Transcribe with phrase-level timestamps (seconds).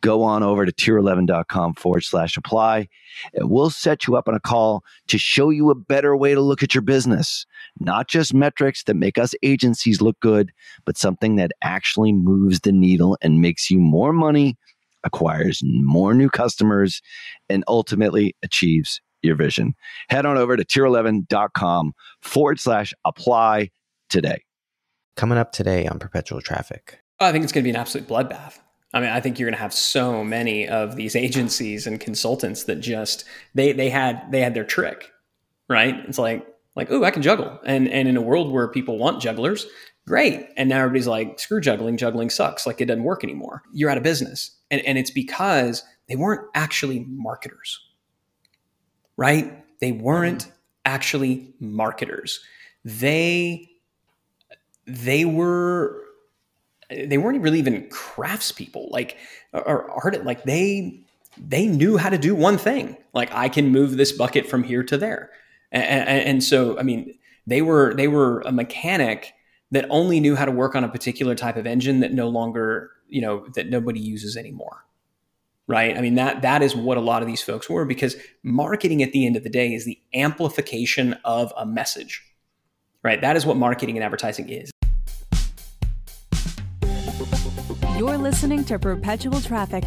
[0.00, 2.88] go on over to tier11.com forward slash apply
[3.34, 6.40] and we'll set you up on a call to show you a better way to
[6.40, 7.46] look at your business.
[7.78, 10.52] Not just metrics that make us agencies look good,
[10.84, 14.56] but something that actually moves the needle and makes you more money,
[15.04, 17.00] acquires more new customers,
[17.48, 19.74] and ultimately achieves your vision.
[20.08, 23.70] Head on over to tier11.com forward slash apply
[24.08, 24.44] today.
[25.16, 27.00] Coming up today on Perpetual Traffic.
[27.18, 28.58] I think it's going to be an absolute bloodbath.
[28.92, 32.64] I mean, I think you're going to have so many of these agencies and consultants
[32.64, 35.10] that just they they had they had their trick,
[35.68, 35.96] right?
[36.08, 39.22] It's like like oh, I can juggle, and and in a world where people want
[39.22, 39.66] jugglers,
[40.06, 43.62] great, and now everybody's like screw juggling, juggling sucks, like it doesn't work anymore.
[43.72, 47.80] You're out of business, and and it's because they weren't actually marketers
[49.20, 49.62] right?
[49.80, 50.50] They weren't
[50.86, 52.40] actually marketers.
[52.86, 53.68] They
[54.86, 56.02] they were
[56.90, 59.16] they weren't really even craftspeople like
[59.52, 61.00] or art like they
[61.38, 64.82] they knew how to do one thing like i can move this bucket from here
[64.82, 65.30] to there
[65.72, 67.14] and, and, and, so i mean
[67.46, 69.32] they were they were a mechanic
[69.70, 72.90] that only knew how to work on a particular type of engine that no longer
[73.08, 74.84] you know that nobody uses anymore
[75.70, 75.96] right?
[75.96, 79.12] I mean that that is what a lot of these folks were because marketing at
[79.12, 82.26] the end of the day is the amplification of a message.
[83.04, 83.20] Right?
[83.20, 84.70] That is what marketing and advertising is.
[88.00, 89.84] You're listening to Perpetual Traffic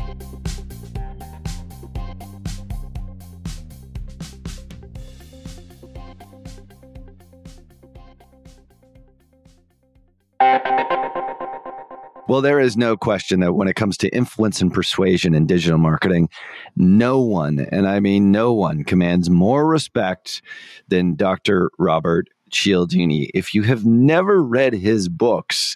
[12.27, 15.79] Well, there is no question that when it comes to influence and persuasion in digital
[15.79, 16.29] marketing,
[16.75, 20.43] no one, and I mean no one, commands more respect
[20.87, 21.71] than Dr.
[21.79, 23.31] Robert Cialdini.
[23.33, 25.75] If you have never read his books,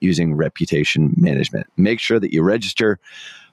[0.00, 1.66] using reputation management.
[1.76, 2.98] Make sure that you register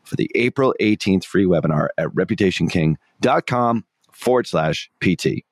[0.04, 5.44] for the April 18th free webinar at reputationking.com forward slash PT.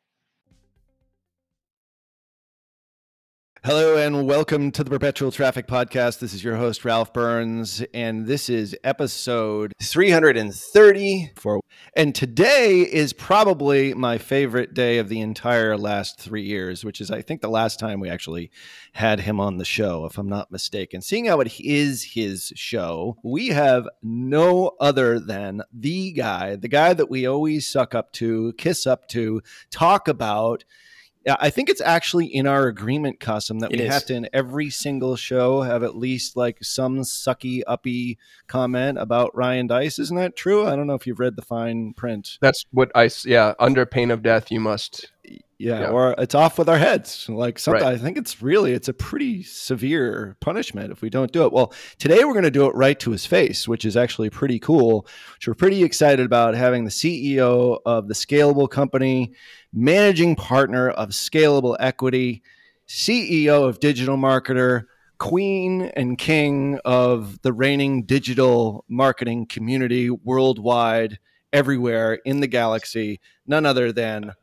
[3.66, 6.19] Hello and welcome to the Perpetual Traffic Podcast.
[6.19, 11.31] This is your host, Ralph Burns, and this is episode 330.
[11.38, 11.62] For,
[11.96, 17.09] and today is probably my favorite day of the entire last three years, which is,
[17.09, 18.51] I think, the last time we actually
[18.91, 21.01] had him on the show, if I'm not mistaken.
[21.01, 26.94] Seeing how it is his show, we have no other than the guy, the guy
[26.94, 29.41] that we always suck up to, kiss up to,
[29.72, 30.66] talk about
[31.28, 33.94] I think it's actually in our agreement, custom that it we is.
[33.94, 38.18] have to in every single show have at least like some sucky uppy
[38.48, 40.00] comment about Ryan Deiss.
[40.00, 40.68] Isn't that true?
[40.68, 42.38] I don't know if you've read the fine print.
[42.42, 43.54] That's what I yeah.
[43.60, 45.12] Under pain of death, you must.
[45.60, 45.90] Yeah, yeah.
[45.90, 47.30] or it's off with our heads.
[47.30, 47.94] Like sometimes right.
[47.94, 51.54] I think it's really it's a pretty severe punishment if we don't do it.
[51.54, 54.60] Well, today we're going to do it right to his face, which is actually pretty
[54.60, 55.08] cool.
[55.36, 59.34] Which we're pretty excited about having the CEO of the scalable company
[59.72, 62.44] managing partner of Scalable Equity,
[62.88, 64.84] CEO of Digital Marketer,
[65.18, 71.20] queen and king of the reigning digital marketing community worldwide,
[71.54, 74.34] everywhere in the galaxy, none other than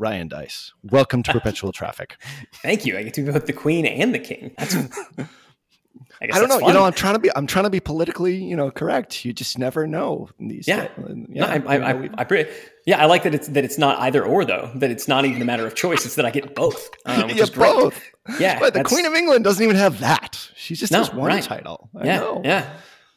[0.00, 0.72] Ryan Deiss.
[0.82, 2.16] Welcome to Perpetual Traffic.
[2.62, 2.96] Thank you.
[2.96, 4.52] I get to be both the queen and the king.
[4.58, 6.56] I, guess I don't know.
[6.58, 6.84] that's You know.
[6.84, 7.30] I'm trying to be.
[7.36, 9.26] I'm trying to be politically, you know, correct.
[9.26, 10.66] You just never know these.
[10.66, 10.88] Yeah.
[10.88, 10.90] days.
[11.28, 12.46] No, I, I, I, I, pre-
[12.86, 14.70] yeah, I like that it's that it's not either or though.
[14.76, 16.06] That it's not even a matter of choice.
[16.06, 16.88] It's that I get both.
[17.04, 18.02] Um, yeah, both.
[18.38, 20.48] Yeah, but the Queen of England doesn't even have that.
[20.56, 21.42] She just No, has one right.
[21.42, 21.90] title.
[21.94, 22.40] I yeah, know.
[22.42, 22.70] yeah.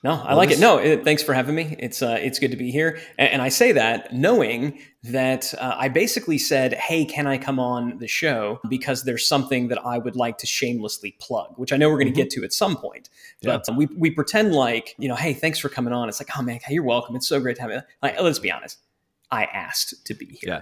[0.04, 0.62] No, I Well, like this- it.
[0.62, 1.76] No, it, thanks for having me.
[1.80, 5.76] It's uh, it's good to be here, and, and I say that knowing that uh,
[5.78, 9.98] I basically said, "Hey, can I come on the show?" Because there's something that I
[9.98, 12.76] would like to shamelessly plug, which I know we're going to get to at some
[12.76, 13.10] point.
[13.44, 16.30] But um, we we pretend like you know, "Hey, thanks for coming on." It's like,
[16.38, 17.16] "Oh man, you're welcome.
[17.16, 18.80] It's so great to have you." Like, let's be honest,
[19.32, 20.40] I asked to be here.
[20.48, 20.62] Yeah.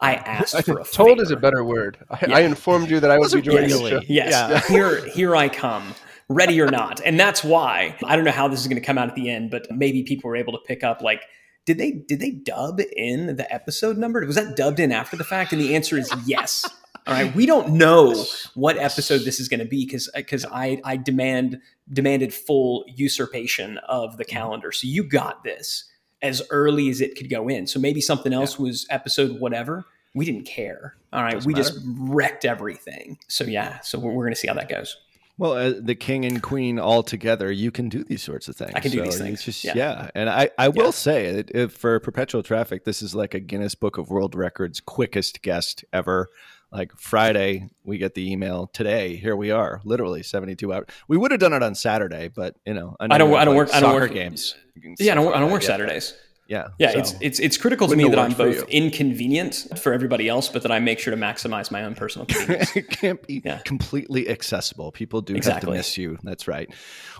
[0.00, 1.22] I asked I for a told favor.
[1.22, 1.96] is a better word.
[2.10, 2.36] I, Yeah.
[2.38, 4.00] I informed you that I would be Wasn't joining yes, the show.
[4.08, 4.60] Yes, Yeah.
[4.76, 5.94] here here I come,
[6.32, 8.98] ready or not, and that's why I don't know how this is going to come
[8.98, 11.22] out at the end, but maybe people were able to pick up like.
[11.64, 14.26] Did they did they dub in the episode number?
[14.26, 15.52] Was that dubbed in after the fact?
[15.52, 16.68] And the answer is yes.
[17.06, 18.24] All right, we don't know
[18.54, 21.60] what episode this is going to be because because I I demand
[21.92, 24.36] demanded full usurpation of the mm-hmm.
[24.36, 24.72] calendar.
[24.72, 25.84] So you got this
[26.22, 27.66] as early as it could go in.
[27.66, 29.84] So maybe something else was episode whatever.
[30.14, 30.94] We didn't care.
[31.12, 33.18] All right, Doesn't we just wrecked everything.
[33.28, 34.96] So yeah, so we're, we're going to see how that goes.
[35.38, 38.72] Well, uh, the king and queen all together, you can do these sorts of things.
[38.74, 39.42] I can do these things.
[39.42, 39.72] Just, Yeah.
[39.74, 40.10] yeah.
[40.14, 40.90] And I, I will Yeah.
[40.90, 44.80] say, it, if for perpetual traffic, this is like a Guinness Book of World Records
[44.80, 46.28] quickest guest ever.
[46.70, 48.66] Like Friday, we get the email.
[48.68, 50.86] Today, here we are, literally seventy-two hours.
[51.06, 53.66] We would have done it on Saturday, but you know, I don't- I don't like,
[53.68, 54.54] work- I don't work- games.
[54.98, 55.62] Yeah, I don't, I don't work.
[55.62, 56.14] Saturdays.
[56.48, 59.92] Yeah, Yeah, so- it's it's it's critical to Wouldn't me that I'm both inconvenient for
[59.92, 62.76] everybody else, but that I make sure to maximize my own personal convenience.
[62.76, 63.58] it can't be Yeah.
[63.58, 64.92] completely accessible.
[64.92, 66.18] People do have to miss you.
[66.22, 66.68] That's right.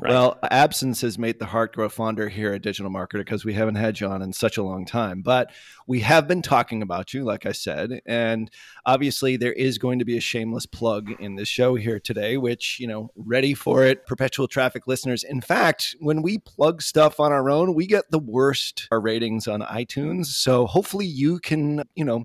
[0.00, 0.10] Right.
[0.10, 3.76] Well, absence has made the heart grow fonder here at Digital Marketer because we haven't
[3.76, 5.22] had you on in such a long time.
[5.22, 5.50] But
[5.86, 8.50] we have been talking about you, like I said, and
[8.84, 12.78] obviously there is going to be a shameless plug in the show here today, which
[12.80, 15.22] you know, ready for it, perpetual traffic listeners.
[15.24, 18.88] In fact, when we plug stuff on our own, we get the worst
[19.22, 20.26] ratings on iTunes.
[20.26, 22.24] So hopefully you can, you know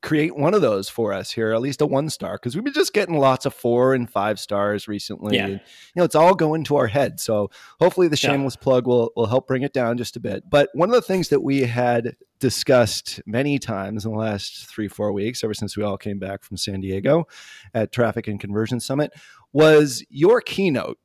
[0.00, 2.72] create one of those for us here, at least a one star, because we've been
[2.72, 5.34] just getting lots of four and five stars recently.
[5.34, 5.46] Yeah.
[5.46, 5.60] And, you
[5.96, 7.18] know, it's all going to our head.
[7.18, 7.50] So
[7.80, 8.30] hopefully the Yeah.
[8.30, 10.44] shameless plug will will help bring it down just a bit.
[10.48, 14.86] But one of the things that we had discussed many times in the last three,
[14.86, 17.26] four weeks, ever since we all came back from San Diego
[17.74, 19.10] at Traffic and Conversion Summit,
[19.52, 20.98] was your keynote.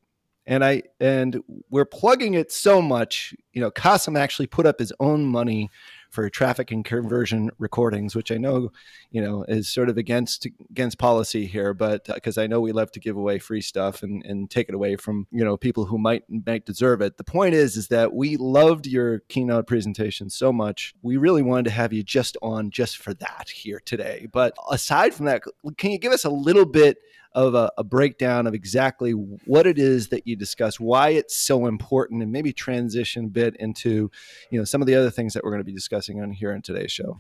[0.45, 4.91] And I and we're plugging it so much, you know, Kasim actually put up his
[4.99, 5.69] own money
[6.13, 8.71] for traffic and conversion recordings, which I know,
[9.09, 12.71] you know, is sort of against against policy here, but uh, because I know we
[12.71, 15.85] love to give away free stuff and, and take it away from you know people
[15.85, 17.17] who might might deserve it.
[17.17, 21.65] The point is, is that we loved your keynote presentation so much, we really wanted
[21.65, 24.27] to have you just on just for that here today.
[24.31, 25.41] But aside from that,
[25.77, 26.97] can you give us a little bit?
[27.35, 31.65] Of a, a breakdown of exactly what it is that you discuss, why it's so
[31.65, 34.11] important, and maybe transition a bit into
[34.51, 36.51] you know some of the other things that we're going to be discussing on here
[36.51, 37.19] in today's show.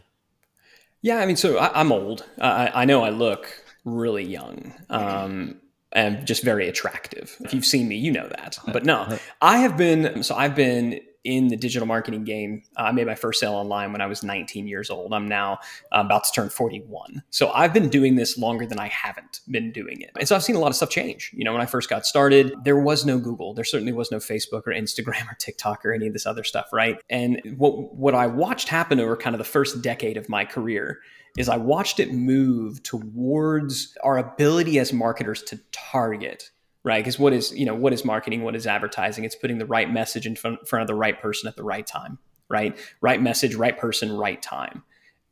[1.01, 2.25] Yeah, I mean, so I, I'm old.
[2.39, 3.47] I, I know I look
[3.85, 4.73] really young.
[4.89, 5.59] Um,
[5.93, 7.35] and just very attractive.
[7.41, 8.57] If you've seen me, you know that.
[8.71, 10.23] But no, I have been.
[10.23, 12.63] So I've been in the digital marketing game.
[12.77, 15.13] Uh, I made my first sale online when I was 19 years old.
[15.13, 15.59] I'm now
[15.91, 17.23] uh, about to turn 41.
[17.29, 20.11] So I've been doing this longer than I haven't been doing it.
[20.19, 21.31] And so I've seen a lot of stuff change.
[21.33, 23.53] You know, when I first got started, there was no Google.
[23.53, 26.67] There certainly was no Facebook or Instagram or TikTok or any of this other stuff,
[26.73, 26.99] right?
[27.09, 30.99] And what what I watched happen over kind of the first decade of my career
[31.37, 36.51] is I watched it move towards our ability as marketers to target
[36.83, 37.03] right?
[37.03, 38.43] Because what is you know what is marketing?
[38.43, 39.23] What is advertising?
[39.23, 41.85] It's putting the right message in front, front of the right person at the right
[41.85, 42.77] time right?
[43.01, 44.83] Right message right person right time.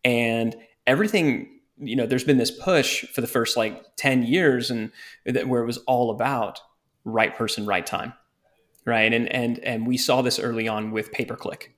[0.03, 0.55] And
[0.88, 4.91] everything you know there's been this push for the first like 10 years and
[5.25, 6.60] that where it was all about
[7.05, 8.13] right person right time
[8.86, 9.13] right?
[9.13, 11.75] And and and we saw this early on with pay per click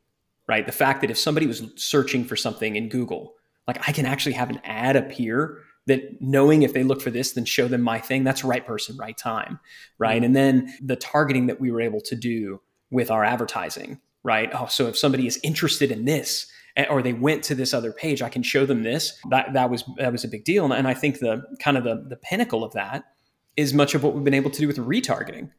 [0.47, 0.65] right?
[0.65, 3.35] The fact that if somebody was searching for something in google
[3.67, 7.33] like i can actually have an ad appear that knowing if they look for this
[7.33, 8.23] then show them my thing.
[8.23, 9.59] That's right person right time
[9.97, 10.23] right?
[10.23, 12.61] And then the targeting that we were able to do
[12.91, 14.49] with our advertising right?
[14.53, 16.47] Oh so if somebody is interested in this
[16.77, 19.17] eh, or they went to this other page i can show them this.
[19.29, 20.71] That that was that was a big deal.
[20.71, 23.05] And i think the kind of the the pinnacle of that
[23.55, 25.51] is much of what we've been able to do with retargeting.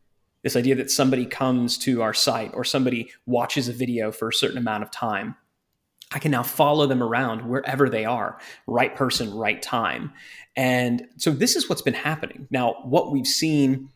[0.43, 4.33] This idea that somebody comes to our site or somebody watches a video for a
[4.33, 5.37] certain amount of time
[6.14, 10.12] I can now follow them around wherever they are, right person, right time.
[10.56, 12.47] And so this is what's been happening.
[12.50, 13.88] Now, what we've seen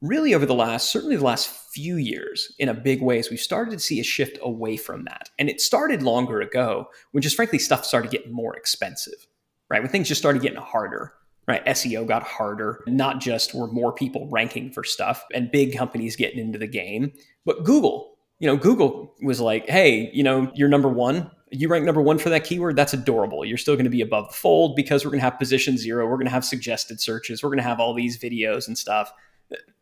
[0.00, 3.38] really over the last, certainly the last few years in a big way is we've
[3.40, 5.28] started to see a shift away from that.
[5.38, 9.26] And it started longer ago when just frankly stuff started getting more expensive.
[9.70, 9.82] right?
[9.82, 11.12] When things just started getting harder,
[11.46, 11.64] right?
[11.66, 12.82] SEO got harder.
[12.86, 17.12] Not just were more people ranking for stuff and big companies getting into the game,
[17.44, 21.30] but Google, you know, Google was like, hey, you know, you're number one.
[21.50, 22.76] You rank number one for that keyword.
[22.76, 23.44] That's adorable.
[23.44, 26.06] You're still going to be above the fold because we're going to have position zero.
[26.06, 27.42] We're going to have suggested searches.
[27.42, 29.12] We're going to have all these videos and stuff.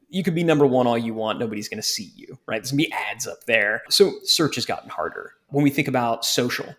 [0.08, 1.38] You could be number one all you want.
[1.38, 2.62] Nobody's going to see you, right?
[2.62, 3.82] There's going to be ads up there.
[3.90, 5.32] So search has gotten harder.
[5.48, 6.74] When we think about social,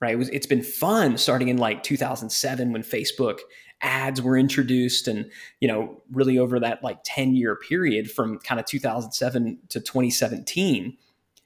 [0.00, 0.14] right?
[0.14, 3.38] It was, it's been fun starting in like 2007 when Facebook
[3.82, 5.30] ads were introduced and,
[5.60, 10.96] you know, really over that like 10 year period from kind of 2007 to 2017,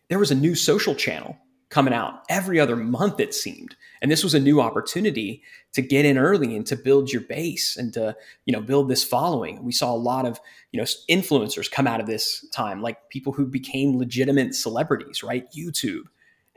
[0.08, 1.36] there was a new social channel
[1.70, 3.76] coming out every other month, it seemed.
[4.02, 7.76] And this was a new opportunity to get in early and to build your base
[7.76, 9.62] and to, you know, build this following.
[9.62, 10.40] We saw a lot of,
[10.72, 15.50] you know, influencers come out of this time, like people who became legitimate celebrities, right?
[15.52, 16.04] YouTube.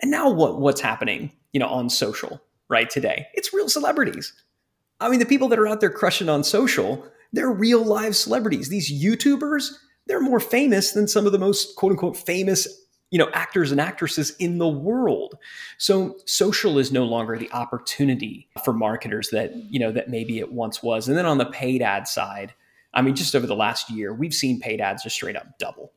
[0.02, 2.90] And now what what's happening, you know, on social, right?
[2.90, 3.28] Today.
[3.34, 4.34] It's real celebrities.
[5.00, 8.70] I mean, the people that are out there crushing on social, they're real live celebrities.
[8.70, 9.74] These YouTubers,
[10.08, 12.83] they're more famous than some of the most quote unquote famous
[13.14, 15.38] you know actors and actresses in the world.
[15.78, 20.52] So social is no longer the opportunity for marketers that you know that maybe it
[20.52, 21.08] once was.
[21.08, 22.56] And then on the paid ad side
[22.96, 25.94] i mean just over the last year we've seen paid ads just straight up double.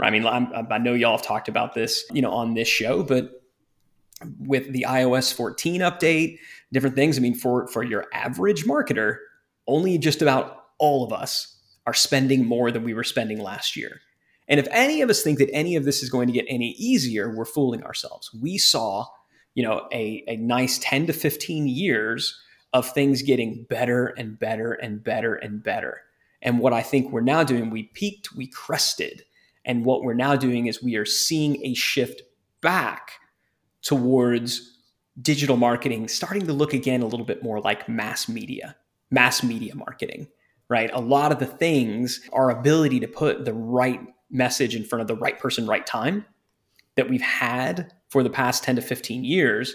[0.00, 3.02] I mean I'm, i know y'all have talked about this you know on this show
[3.02, 3.42] but
[4.38, 6.38] with the ios 14 update
[6.72, 9.16] different things i mean for for your average marketer
[9.66, 11.56] only just about all of us
[11.86, 14.00] are spending more than we were spending last year
[14.48, 16.70] and if any of us think that any of this is going to get any
[16.72, 18.30] easier, we're fooling ourselves.
[18.34, 19.06] We saw,
[19.54, 22.40] you know, a, a nice 10 to 15 years
[22.72, 26.02] of things getting better and better and better and better.
[26.40, 29.24] And what I think we're now doing, we peaked, we crested.
[29.64, 32.22] And what we're now doing is we are seeing a shift
[32.62, 33.12] back
[33.82, 34.76] towards
[35.20, 38.76] digital marketing starting to look again a little bit more like mass media,
[39.10, 40.28] mass media marketing,
[40.68, 40.90] right?
[40.92, 44.00] A lot of the things, our ability to put the right
[44.30, 46.24] message in front of the right person, right time
[46.96, 49.74] that we've had for the past 10 to 15 years,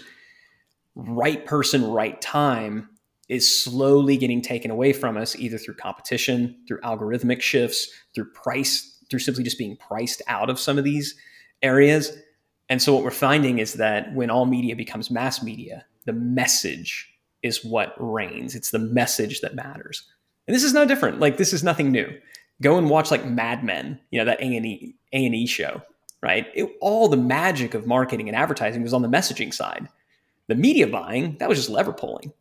[0.94, 2.88] right person, right time
[3.28, 9.02] is slowly getting taken away from us either through competition, through algorithmic shifts, through price,
[9.10, 11.14] through simply just being priced out of some of these
[11.62, 12.16] areas.
[12.68, 17.10] And so what we're finding is that when all media becomes mass media, the message
[17.42, 18.54] is what reigns.
[18.54, 20.04] It's the message that matters.
[20.46, 21.20] And this is no different.
[21.20, 22.10] Like this is nothing new
[22.62, 25.82] go and watch like Mad Men, you know, that A&E, A&E show,
[26.22, 26.46] right?
[26.54, 29.88] It, all the magic of marketing and advertising was on the messaging side.
[30.46, 32.32] The media buying, that was just lever pulling,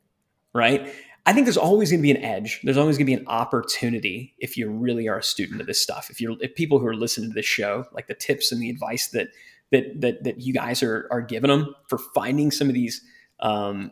[0.53, 0.93] right?
[1.25, 2.59] I think there's always going to be an edge.
[2.63, 5.81] There's always going to be an opportunity if you really are a student of this
[5.81, 6.09] stuff.
[6.09, 8.69] If you're if people who are listening to this show, like the tips and the
[8.69, 9.29] advice that
[9.71, 13.01] that that that you guys are are giving them for finding some of these
[13.39, 13.91] um,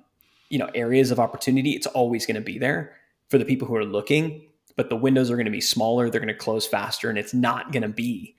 [0.49, 2.97] you know areas of opportunity, it's always going to be there
[3.29, 6.21] for the people who are looking but the windows are going to be smaller, they're
[6.21, 8.35] going to close faster, and it's not going to be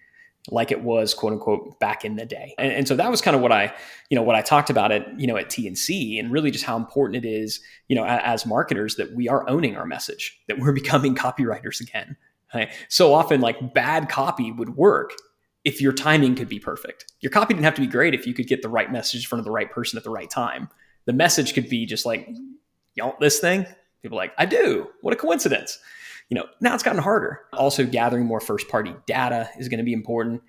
[0.50, 2.54] like it was quote unquote back in the day.
[2.58, 3.72] And, and, so that was kind of what I,
[4.10, 6.76] you know, what I talked about it, you know, at TNC and really just how
[6.76, 10.72] important it is, you know, as marketers that we are owning our message, that we're
[10.82, 12.16] becoming copywriters again.
[12.54, 12.70] Right?
[12.88, 15.12] So often like bad copy would work
[15.64, 17.12] if your timing could be perfect.
[17.20, 19.28] Your copy didn't have to be great if you could get the right message in
[19.28, 20.68] front of the right person at the right time.
[21.06, 22.28] The message could be just like,
[22.94, 23.64] you want this thing?
[24.02, 24.88] People like, I do.
[25.02, 25.78] What a coincidence
[26.32, 27.40] you know, now it's gotten harder.
[27.52, 30.40] Also, gathering more first party data is going to be important.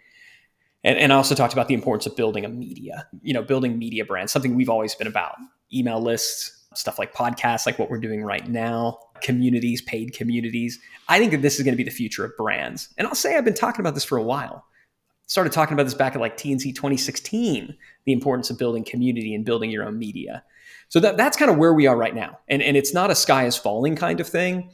[0.85, 3.77] And, and I also talked about the importance of building a media, you know, building
[3.77, 5.35] media brands, something we've always been about.
[5.73, 10.79] Email lists, stuff like podcasts, like what we're doing right now, communities, paid communities.
[11.09, 12.87] I think that this is going to be the future of brands.
[12.97, 14.63] And I'll say I've been talking about this for a while.
[15.27, 17.75] Started talking about this back at like TNC 2016,
[18.05, 20.45] the importance of building community and building your own media.
[20.87, 22.39] So that, that's kind of where we are right now.
[22.47, 24.69] And, and it's not a sky is falling kind of thing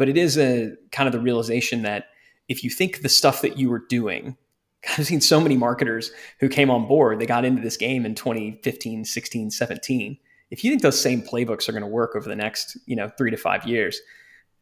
[0.00, 2.06] but it is a kind of the realization that
[2.48, 4.34] if you think the stuff that you were doing,
[4.98, 8.14] I've seen so many marketers who came on board, they got into this game in
[8.14, 10.18] 2015, 16, 17.
[10.50, 13.10] If you think those same playbooks are going to work over the next, you know,
[13.10, 14.00] three to five years,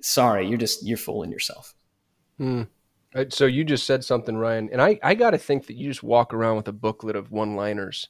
[0.02, 1.72] sorry, you're just, you're fooling yourself.
[2.38, 2.64] Hmm.
[3.28, 6.02] So you just said something, Ryan, and I, I got to think that you just
[6.02, 8.08] walk around with a booklet of one liners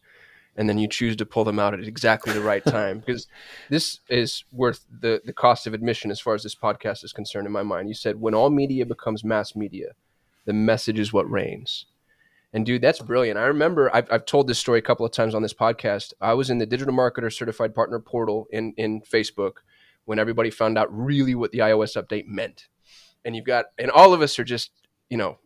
[0.59, 3.29] and then you choose to pull them out at exactly the right time because
[3.71, 7.47] this is worth the the cost of admission as far as this podcast is concerned
[7.47, 7.89] in my mind.
[7.89, 9.93] You said when all media becomes mass media,
[10.45, 11.87] the message is what reigns.
[12.53, 13.39] And dude, that's brilliant.
[13.39, 16.13] I remember I've, I've told this story a couple of times on this podcast.
[16.21, 19.59] I was in the digital marketer certified partner portal in, in Facebook
[20.07, 22.69] when everybody found out really what the iOS update meant.
[23.25, 24.71] And you've got, and all of us are just,
[25.11, 25.39] you know,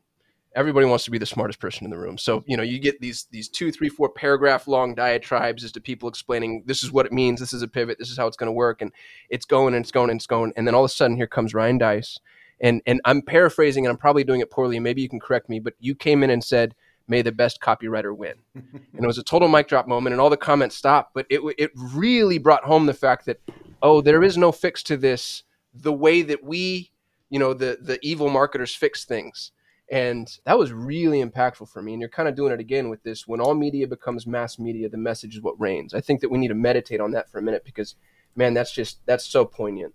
[0.54, 2.18] everybody wants to be the smartest person in the room.
[2.18, 5.80] So, you know, you get these these two, three, four paragraph long diatribes as to
[5.80, 8.36] people explaining this is what it means, this is a pivot, this is how it's
[8.36, 8.92] going to work, and
[9.30, 11.26] it's going and it's going and it's going, and then all of a sudden here
[11.26, 12.18] comes Ryan Deiss,
[12.60, 15.48] and and I'm paraphrasing and I'm probably doing it poorly, and maybe you can correct
[15.48, 16.74] me, but you came in and said,
[17.08, 20.30] "May the best copywriter win," and it was a total mic drop moment, and all
[20.30, 23.40] the comments stopped, but it it really brought home the fact that
[23.82, 25.42] oh, there is no fix to this
[25.74, 26.90] the way that we,
[27.30, 29.52] you know, the the evil marketers fix things
[29.90, 31.92] and that was really impactful for me.
[31.92, 33.26] And you're kind of doing it again with this.
[33.26, 35.92] When all media becomes mass media, the message is what reigns.
[35.92, 37.94] I think that we need to meditate on that for a minute because,
[38.34, 39.94] man, that's just, that's so poignant.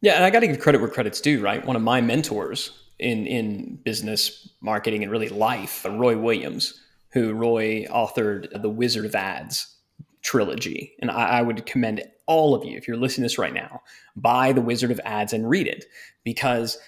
[0.00, 0.14] Yeah.
[0.14, 1.64] And I got to give credit where credit's due, right?
[1.64, 6.80] One of my mentors in, in business, marketing, and really life, uh, Roy Williams,
[7.10, 9.74] who Roy authored The Wizard of Ads
[10.22, 10.94] trilogy.
[11.00, 13.82] And I, I would commend all of you, if you're listening to this right now,
[14.16, 15.84] buy The Wizard of Ads and read it
[16.24, 16.78] because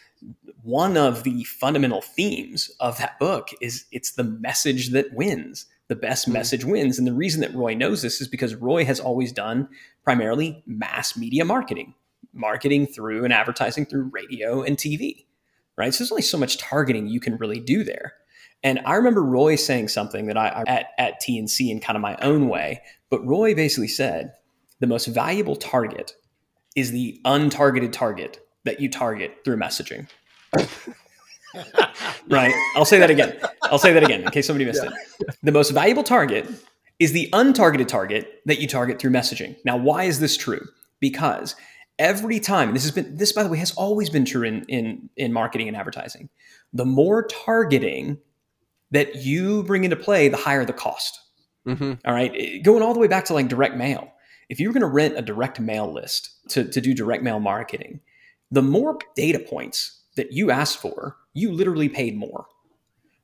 [0.62, 5.66] one of the fundamental themes of that book is it's the message that wins.
[5.88, 6.34] The best mm-hmm.
[6.34, 6.98] message wins.
[6.98, 9.68] And the reason that Roy knows this is because Roy has always done
[10.04, 11.94] primarily mass media marketing,
[12.32, 15.26] marketing through and advertising through radio and TV,
[15.76, 15.94] right?
[15.94, 18.14] So there's only so much targeting you can really do there.
[18.62, 22.16] And I remember Roy saying something that I, at, at TNC in kind of my
[22.20, 24.32] own way, but Roy basically said
[24.80, 26.16] the most valuable target
[26.74, 30.08] is the untargeted target that you target through messaging.
[32.28, 32.54] right.
[32.74, 33.38] I'll say that again.
[33.64, 34.90] I'll say that again in case somebody missed yeah.
[35.20, 35.36] it.
[35.42, 36.48] The most valuable target
[36.98, 39.56] is the untargeted target that you target through messaging.
[39.64, 40.66] Now, why is this true?
[41.00, 41.54] Because
[41.98, 45.10] every time, this has been this by the way has always been true in in
[45.16, 46.28] in marketing and advertising.
[46.72, 48.18] The more targeting
[48.90, 51.20] that you bring into play, the higher the cost.
[51.66, 51.94] Mm-hmm.
[52.04, 54.12] All right, going all the way back to like direct mail.
[54.48, 58.00] If you're going to rent a direct mail list to, to do direct mail marketing,
[58.50, 62.46] the more data points that you asked for, you literally paid more.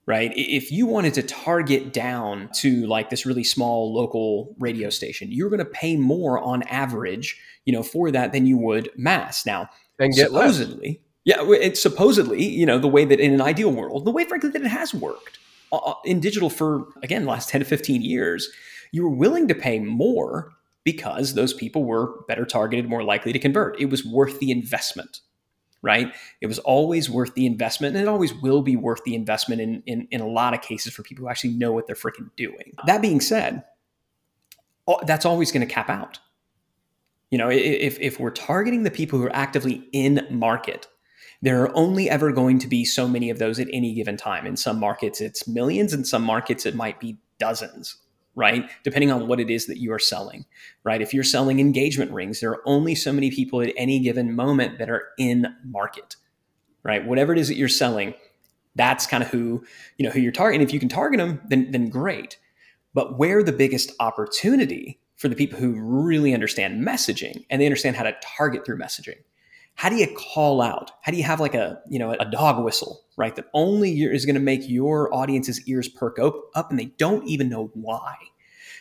[0.06, 0.32] Right.
[0.36, 5.48] If you wanted to target down to like this really small local radio station, you're
[5.48, 9.46] going to pay more on average, you know, for that than you would mass.
[9.46, 11.38] Now, and get supposedly, less.
[11.38, 14.50] yeah, it's supposedly, you know, the way that in an ideal world, the way frankly
[14.50, 15.38] that it has worked
[15.72, 18.50] uh, uh, in digital for again the last 10 to 15 years,
[18.92, 20.52] you were willing to pay more
[20.84, 23.80] because those people were better targeted, more likely to convert.
[23.80, 25.20] It was worth the investment,
[25.84, 26.14] right?
[26.40, 29.82] It was always worth the investment, and it always will be worth the investment in,
[29.86, 32.72] in, in a lot of cases for people who actually know what they're freaking doing.
[32.86, 33.62] That being said,
[35.02, 36.18] that's always going to cap out.
[37.30, 40.86] You know, if, if we're targeting the people who are actively in market,
[41.42, 44.46] there are only ever going to be so many of those at any given time.
[44.46, 45.92] In some markets, it's millions.
[45.92, 47.98] In some markets, it might be dozens
[48.34, 48.68] right?
[48.82, 50.44] Depending on what it is that you are selling,
[50.82, 51.00] right?
[51.00, 54.78] If you're selling engagement rings, there are only so many people at any given moment
[54.78, 56.16] that are in market,
[56.82, 57.04] right?
[57.06, 58.14] Whatever it is that you're selling,
[58.74, 59.64] that's kind of who,
[59.98, 60.66] you know, who you're targeting.
[60.66, 62.38] If you can target them, then, then great.
[62.92, 67.96] But where the biggest opportunity for the people who really understand messaging and they understand
[67.96, 69.18] how to target through messaging,
[69.74, 70.92] how do you call out?
[71.02, 73.34] How do you have like a, you know, a dog whistle, right?
[73.34, 77.48] That only is going to make your audience's ears perk up and they don't even
[77.48, 78.14] know why,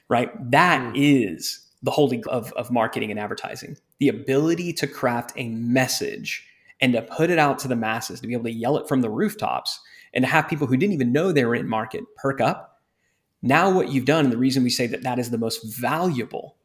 [0.07, 0.29] right?
[0.51, 0.93] That mm.
[0.95, 3.77] is the holy of, of marketing and advertising.
[3.99, 6.47] The ability to craft a message
[6.79, 9.01] and to put it out to the masses, to be able to yell it from
[9.01, 9.79] the rooftops
[10.13, 12.81] and to have people who didn't even know they were in market perk up.
[13.41, 16.55] Now, what you've done, and the reason we say that that is the most valuable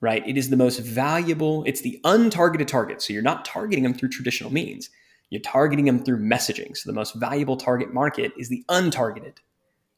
[0.00, 0.26] right?
[0.26, 3.02] It is the most valuable, it's the untargeted target.
[3.02, 4.90] So you're not targeting them through traditional means.
[5.28, 6.76] You're targeting them through messaging.
[6.76, 9.36] So the most valuable target market is the untargeted.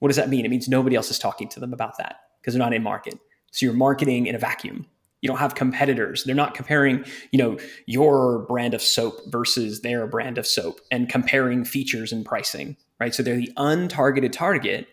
[0.00, 0.44] What does that mean?
[0.44, 3.18] It means nobody else is talking to them about that because they're not in market.
[3.52, 4.86] So you're marketing in a vacuum.
[5.20, 6.24] You don't have competitors.
[6.24, 11.08] They're not comparing, you know, your brand of soap versus their brand of soap and
[11.08, 13.14] comparing features and pricing, right?
[13.14, 14.88] So they're the untargeted target.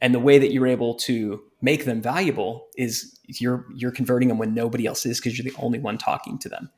[0.00, 4.38] And the way that you're able to make them valuable is you're you're converting them
[4.38, 6.70] when nobody else is because you're the only one talking to them.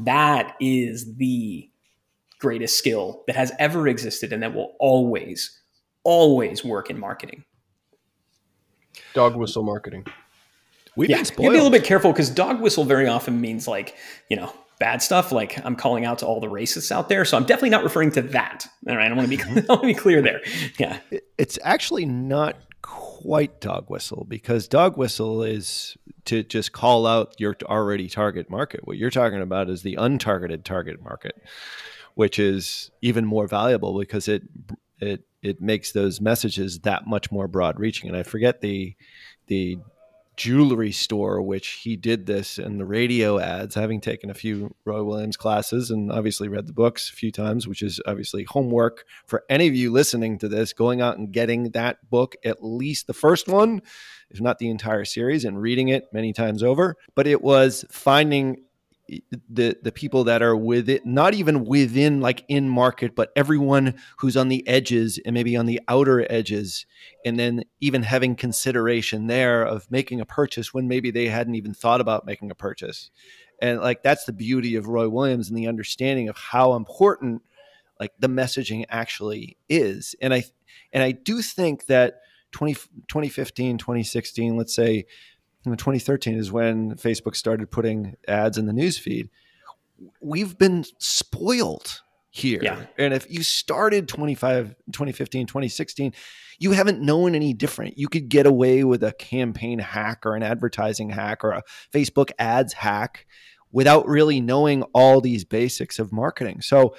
[0.00, 1.68] That is the
[2.38, 5.60] greatest skill that has ever existed and that will always
[6.04, 7.44] always work in marketing.
[9.14, 10.06] Dog whistle marketing.
[10.96, 11.44] We've yeah, been spoiled.
[11.44, 13.96] be a little bit careful because dog whistle very often means like,
[14.28, 15.30] you know, bad stuff.
[15.30, 17.24] Like I'm calling out to all the racists out there.
[17.24, 18.66] So I'm definitely not referring to that.
[18.88, 19.12] All right.
[19.12, 19.58] I want to be, mm-hmm.
[19.70, 20.40] I want to be clear there.
[20.78, 20.98] Yeah.
[21.38, 27.54] It's actually not quite dog whistle because dog whistle is to just call out your
[27.66, 28.80] already target market.
[28.84, 31.40] What you're talking about is the untargeted target market,
[32.14, 34.42] which is even more valuable because it
[34.98, 38.08] it it makes those messages that much more broad reaching.
[38.08, 38.94] And I forget the
[39.46, 39.78] the
[40.40, 45.02] jewelry store, which he did this in the radio ads, having taken a few Roy
[45.02, 49.44] Williams classes and obviously read the books a few times, which is obviously homework for
[49.50, 53.12] any of you listening to this, going out and getting that book, at least the
[53.12, 53.82] first one,
[54.30, 56.96] if not the entire series, and reading it many times over.
[57.14, 58.62] But it was finding
[59.48, 63.94] the the people that are with it not even within like in market but everyone
[64.18, 66.86] who's on the edges and maybe on the outer edges.
[67.24, 71.74] And then even having consideration there of making a purchase when maybe they hadn't even
[71.74, 73.10] thought about making a purchase.
[73.60, 77.42] And like that's the beauty of roy williams and the understanding of how important
[77.98, 80.14] like the messaging actually is.
[80.20, 80.44] And i
[80.92, 82.20] and i do think that
[82.52, 85.06] 20, 2015 2016 let's say
[85.64, 89.28] in 2013 is when Facebook started putting ads in the newsfeed.
[90.20, 92.60] We've been spoiled here.
[92.62, 92.86] Yeah.
[92.96, 96.14] And if you started 25, 2015, 2016,
[96.58, 97.98] you haven't known any different.
[97.98, 102.30] You could get away with a campaign hack or an advertising hack or a Facebook
[102.38, 103.26] ads hack
[103.72, 106.60] without really knowing all these basics of marketing.
[106.60, 106.94] So,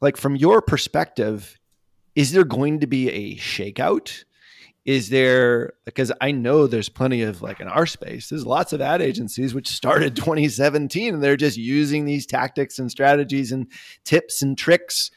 [0.00, 1.58] like from your perspective,
[2.14, 4.24] is there going to be a shakeout?
[4.84, 8.80] Is there because i know there's plenty of like in our space there's lots of
[8.80, 13.66] ad agencies which started 2017 and they're just using these tactics and strategies and
[14.04, 15.10] tips and tricks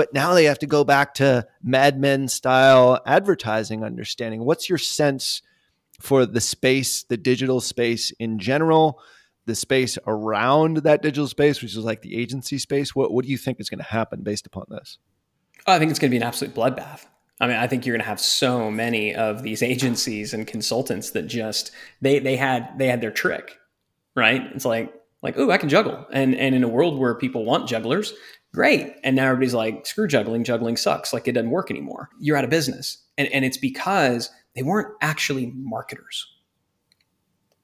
[0.00, 4.46] but now they have to go back to mad men style advertising understanding.
[4.46, 5.42] What's your sense
[6.00, 8.98] for the space the digital space in general
[9.44, 12.94] the space around that digital space which is like the agency space?
[12.94, 14.96] What, what do you think is going to happen based upon this?
[15.66, 17.04] Oh, I think it's going to be an absolute bloodbath
[17.40, 21.10] I mean, I think you're going to have so many of these agencies and consultants
[21.10, 23.58] that just they they had they had their trick,
[24.14, 24.42] right?
[24.54, 27.68] It's like like oh, I can juggle, and and in a world where people want
[27.68, 28.12] jugglers,
[28.54, 32.10] great, and now everybody's like screw juggling, juggling sucks, like it doesn't work anymore.
[32.18, 36.26] You're out of business, and and it's because they weren't actually marketers,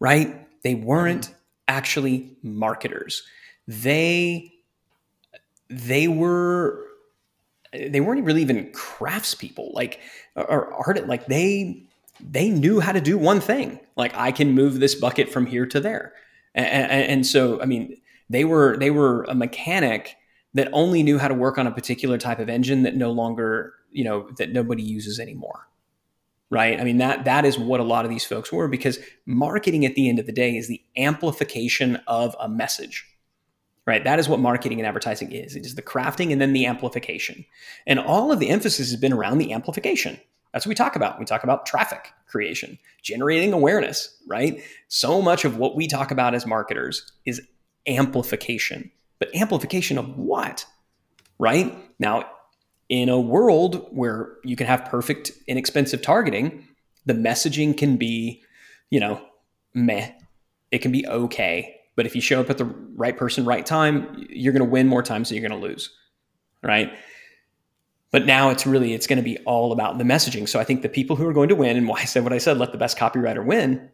[0.01, 0.47] right?
[0.63, 1.35] They weren't mm-hmm.
[1.69, 3.23] actually marketers.
[3.67, 4.53] They
[5.69, 6.86] they were
[7.89, 10.01] they weren't really even craftspeople like
[10.35, 11.83] or art like they
[12.21, 13.81] they knew how to do one thing.
[13.97, 16.13] Like i can move this bucket from here to there.
[16.55, 17.97] And, and, and, so i mean
[18.31, 20.17] they were they were a mechanic
[20.55, 23.75] that only knew how to work on a particular type of engine that no longer
[23.93, 25.69] you know that nobody uses anymore.
[26.49, 26.81] Right?
[26.81, 29.95] I mean that that is what a lot of these folks were because marketing at
[29.97, 33.05] the end of the day is the amplification of a message
[33.87, 34.03] right?
[34.03, 35.55] That is what marketing and advertising is.
[35.55, 37.45] It is the crafting and then the amplification.
[37.87, 40.21] And all of the emphasis has been around the amplification.
[40.53, 41.19] That's what we talk about.
[41.19, 44.61] We talk about traffic creation, generating awareness, right?
[44.89, 47.41] So much of what we talk about as marketers is
[47.87, 48.91] amplification.
[49.19, 50.67] But amplification of what?
[51.39, 51.77] Right?
[51.99, 52.25] Now,
[52.89, 56.67] in a world where you can have perfect, inexpensive targeting,
[57.05, 58.43] the messaging can be,
[58.91, 59.21] you know,
[59.75, 60.11] meh.
[60.73, 64.27] It can be okay but if you show up at the right person, right time,
[64.29, 65.91] you're going to win more times than you're going to lose.
[66.63, 66.93] Right.
[68.13, 70.49] But now it's really, it's going to be all about the messaging.
[70.49, 72.33] So I think the people who are going to win, and why I said what
[72.33, 73.91] I said, let the best copywriter win,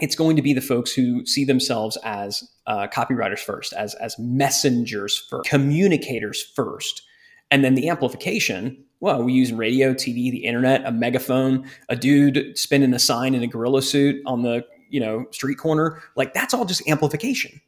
[0.00, 4.18] it's going to be the folks who see themselves as uh, copywriters first, as, as
[4.18, 7.02] messengers first, communicators first.
[7.50, 12.56] And then the amplification, well, we use radio, TV, the internet, a megaphone, a dude
[12.56, 16.54] spinning a sign in a gorilla suit on the you know street corner like that's
[16.54, 17.60] all just amplification.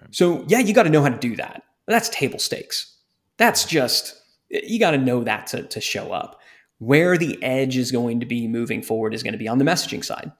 [0.00, 0.14] Right.
[0.14, 1.62] so yeah you got to know how to do that.
[1.86, 2.96] That's table stakes.
[3.36, 6.40] That's just you got to know that to, to show up.
[6.78, 9.64] Where the edge is going to be moving forward is going to be on the
[9.64, 10.32] messaging side.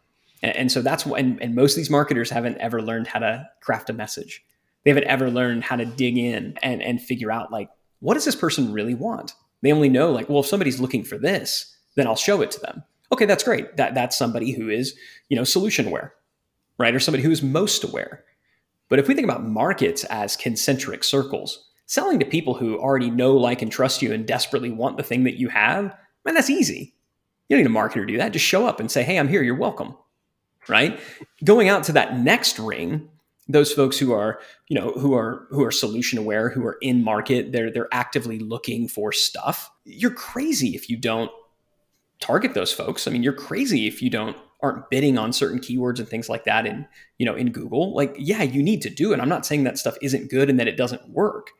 [0.42, 3.20] And, and so that's what and, and most of these marketers haven't ever learned how
[3.20, 4.44] to craft a message.
[4.85, 8.24] They haven't ever learned how to dig in and and figure out like what does
[8.24, 9.35] this person really want?
[9.62, 12.61] They only know like well if somebody's looking for this then i'll show it to
[12.61, 12.83] them
[13.14, 13.77] okay, that's great.
[13.77, 14.94] That that's somebody who is,
[15.29, 16.14] you know, solution aware,
[16.79, 16.94] right?
[16.94, 18.24] Or somebody who is most aware.
[18.88, 23.35] But if we think about markets as concentric circles, selling to people who already know,
[23.37, 26.94] like, and trust you and desperately want the thing that you have, man, that's easy.
[27.48, 28.33] You don't need a marketer to do that.
[28.33, 29.42] Just show up and say, hey, I'm here.
[29.42, 29.96] You're welcome.
[30.68, 30.98] Right?
[31.44, 33.09] Going out to that next ring,
[33.48, 37.05] those folks who are, you know, who are who are solution aware, who are in
[37.05, 39.70] market, they're they're actively looking for stuff.
[39.85, 41.31] You're crazy if you don't
[42.20, 43.07] target those folks.
[43.07, 46.44] I mean, you're crazy if you don't aren't bidding on certain keywords and things like
[46.44, 46.87] that in,
[47.18, 47.94] you know, in Google.
[47.94, 49.20] Like, yeah, you need to do it.
[49.20, 51.50] I'm not saying that stuff isn't good and that it doesn't work.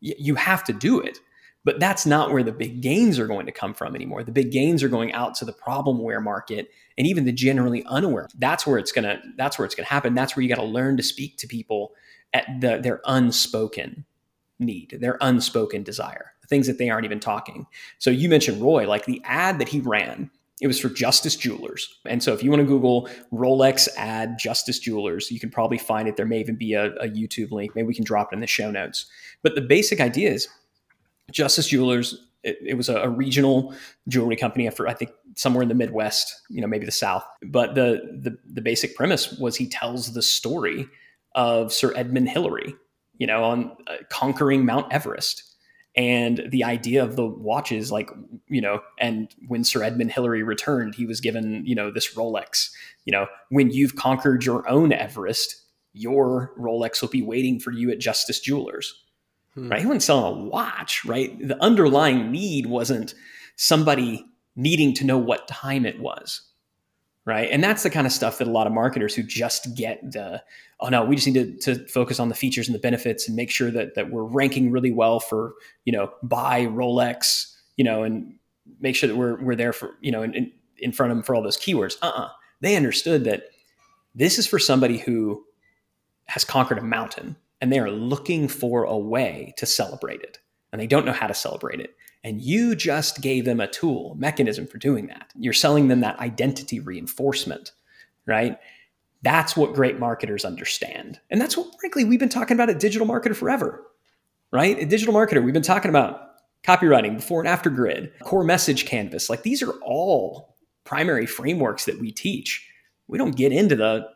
[0.00, 1.18] Y- you have to do it.
[1.64, 4.22] But that's not where the big gains are going to come from anymore.
[4.22, 7.82] The big gains are going out to the problem aware market and even the generally
[7.86, 8.28] unaware.
[8.38, 10.14] That's where it's gonna that's where it's gonna happen.
[10.14, 11.94] That's where you got to learn to speak to people
[12.34, 14.04] at the, their unspoken
[14.58, 17.66] need, their unspoken desire things that they aren't even talking.
[17.98, 20.30] So you mentioned Roy, like the ad that he ran
[20.60, 21.98] it was for Justice Jewelers.
[22.06, 26.08] And so if you want to Google Rolex ad Justice Jewelers, you can probably find
[26.08, 26.16] it.
[26.16, 27.74] There may even be a, a, YouTube link.
[27.74, 29.06] Maybe we can drop it in the show notes.
[29.42, 30.48] But the basic idea is
[31.32, 33.74] Justice Jewelers, it, it was a, a, regional
[34.06, 37.24] jewelry company for, I think, somewhere in the Midwest, you know, maybe the South.
[37.42, 40.86] But the, the, the basic premise was he tells the story
[41.34, 42.74] of Sir Edmund Hillary,
[43.18, 45.53] you know, on uh, conquering Mount Everest
[45.96, 48.10] and the idea of the watches like
[48.48, 52.70] you know and when sir edmund hillary returned he was given you know this rolex.
[53.04, 57.90] You know when you've conquered your own everest your rolex will be waiting for you
[57.90, 59.00] at justice jewelers.
[59.54, 59.70] Hmm.
[59.70, 59.80] right?
[59.80, 61.36] He wasn't selling a watch right?
[61.46, 63.14] The underlying need wasn't
[63.56, 64.26] somebody
[64.56, 66.42] needing to know what time it was
[67.24, 70.00] right and that's the kind of stuff that a lot of marketers who just get
[70.12, 70.42] the
[70.84, 73.36] oh no, we just need to, to focus on the features and the benefits and
[73.36, 78.02] make sure that that we're ranking really well for you know buy Rolex, you know,
[78.02, 78.34] and
[78.80, 81.34] make sure that we're we're there for you know in, in front of them for
[81.34, 81.96] all those keywords.
[82.02, 82.22] Uh uh-uh.
[82.24, 82.28] uh
[82.60, 83.44] They understood that
[84.14, 85.44] this is for somebody who
[86.26, 90.38] has conquered a mountain and they are looking for a way to celebrate it
[90.72, 91.96] and they don't know how to celebrate it.
[92.24, 95.30] And you just gave them a tool, mechanism for doing that.
[95.38, 97.72] You're selling them that identity reinforcement,
[98.26, 98.58] right?
[99.22, 101.20] That's what great marketers understand.
[101.30, 103.84] And that's what, frankly, we've been talking about at Digital Marketer forever,
[104.50, 104.78] right?
[104.78, 106.20] At Digital Marketer, we've been talking about
[106.64, 109.28] copywriting, before and after grid, core message canvas.
[109.28, 112.66] Like these are all primary frameworks that we teach.
[113.06, 114.08] We don't get into the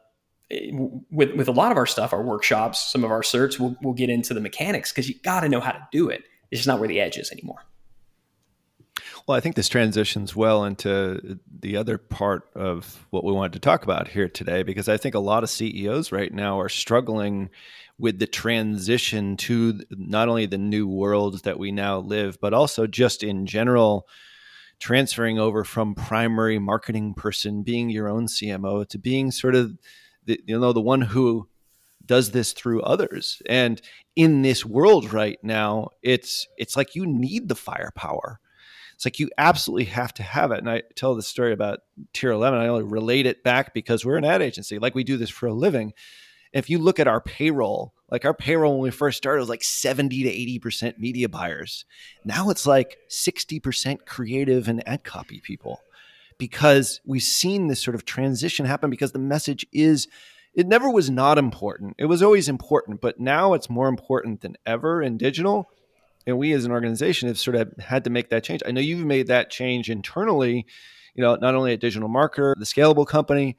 [1.11, 3.92] with with a lot of our stuff, our workshops, some of our certs, we'll, we'll
[3.92, 6.25] get into the mechanics because you got to know how to do it.
[6.51, 7.66] It's just not where the edge is anymore.
[9.28, 13.58] Well, I think this transitions well into the other part of what we wanted to
[13.58, 17.50] talk about here today, because I think a lot of CEOs right now are struggling
[17.98, 22.86] with the transition to not only the new world that we now live, but also
[22.86, 24.08] just in general
[24.80, 29.76] transferring over from primary marketing person being your own CMO to being sort of
[30.24, 31.46] the, you know the one who
[32.06, 33.42] does this through others.
[33.44, 33.82] And
[34.16, 38.40] in this world right now, it's it's like you need the firepower
[38.98, 40.58] it's like you absolutely have to have it.
[40.58, 41.78] And I tell the story about
[42.12, 42.58] tier 11.
[42.58, 44.80] I only relate it back because we're an ad agency.
[44.80, 45.92] Like we do this for a living.
[46.52, 49.62] If you look at our payroll, like our payroll when we first started was like
[49.62, 51.84] 70 to 80% media buyers.
[52.24, 55.78] Now it's like 60% creative and ad copy people
[56.37, 60.08] because we've seen this sort of transition happen because the message is
[60.54, 61.94] it never was not important.
[61.98, 65.70] It was always important, but now it's more important than ever in digital
[66.26, 68.62] and we as an organization have sort of had to make that change.
[68.66, 70.66] I know you've made that change internally,
[71.14, 73.57] you know, not only at Digital Marketer, the scalable company,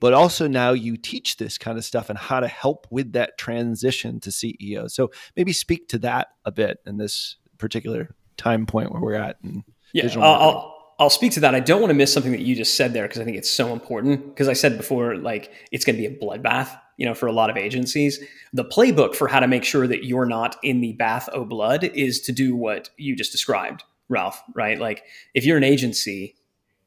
[0.00, 3.38] but also now you teach this kind of stuff and how to help with that
[3.38, 4.90] transition to CEO.
[4.90, 9.36] So maybe speak to that a bit in this particular time point where we're at.
[9.44, 9.62] In
[9.92, 11.54] yeah, I'll, I'll, I'll speak to that.
[11.54, 13.50] I don't want to miss something that you just said there because I think it's
[13.50, 14.26] so important.
[14.26, 17.32] Because I said before, like it's going to be a bloodbath you know, for a
[17.32, 18.20] lot of agencies.
[18.52, 21.84] The playbook for how to make sure that you're not in the bath of blood
[21.84, 24.78] is to do what you just described, Ralph, right?
[24.78, 26.36] Like if you're an agency,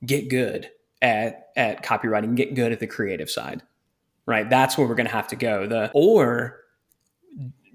[0.05, 0.69] get good
[1.01, 3.61] at at copywriting, get good at the creative side.
[4.27, 4.49] Right?
[4.49, 5.67] That's where we're going to have to go.
[5.67, 6.61] The or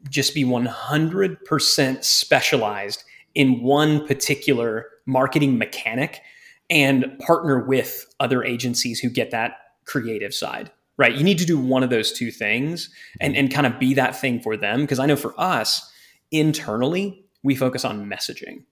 [0.09, 6.23] just be 100% specialized in one particular marketing mechanic
[6.69, 11.16] and partner with other agencies who get that creative side right?
[11.16, 12.90] You need to do one of those two things
[13.22, 14.82] and, and kind of be that thing for them.
[14.82, 15.90] Because I know for us
[16.30, 18.64] internally, we focus on messaging.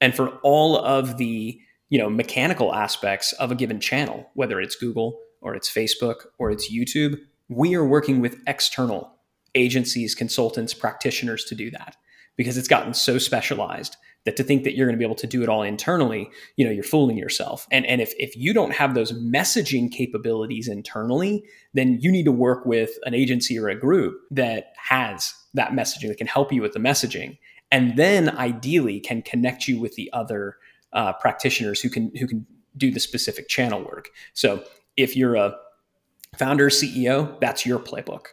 [0.00, 4.76] And for all of the you know mechanical aspects of a given channel, whether it's
[4.76, 9.16] Google or it's Facebook or it's YouTube, we are working with external
[9.56, 11.96] agencies, consultants, practitioners to do that
[12.36, 13.96] because it's gotten so specialized
[14.26, 16.64] that to think that you're going to be able to do it all internally, you
[16.64, 17.66] know, you're fooling yourself.
[17.70, 22.32] And and if if you don't have those messaging capabilities internally, then you need to
[22.32, 26.60] work with an agency or a group that has that messaging that can help you
[26.60, 27.38] with the messaging,
[27.70, 30.56] and then ideally can connect you with the other
[30.92, 32.44] uh, practitioners who can who can
[32.76, 34.10] do the specific channel work.
[34.34, 34.64] So
[34.96, 35.54] if you're a
[36.36, 38.26] founder CEO, that's your playbook,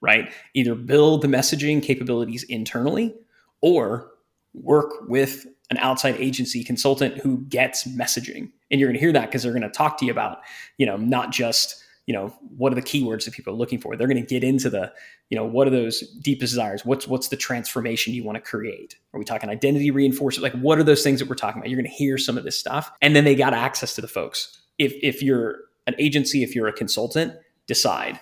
[0.00, 0.32] right?
[0.54, 3.14] Either build the messaging capabilities internally
[3.60, 4.13] or
[4.54, 8.50] work with an outside agency consultant who gets messaging.
[8.70, 10.38] And you're going to hear that because they're going to talk to you about,
[10.78, 13.96] you know, not just, you know, what are the keywords that people are looking for.
[13.96, 14.92] They're going to get into the,
[15.30, 16.84] you know, what are those deepest desires?
[16.84, 18.96] What's what's the transformation you want to create?
[19.12, 20.54] Are we talking identity reinforcement?
[20.54, 21.70] Like what are those things that we're talking about?
[21.70, 22.92] You're going to hear some of this stuff.
[23.00, 24.60] And then they got access to the folks.
[24.78, 27.34] If if you're an agency, if you're a consultant,
[27.66, 28.20] decide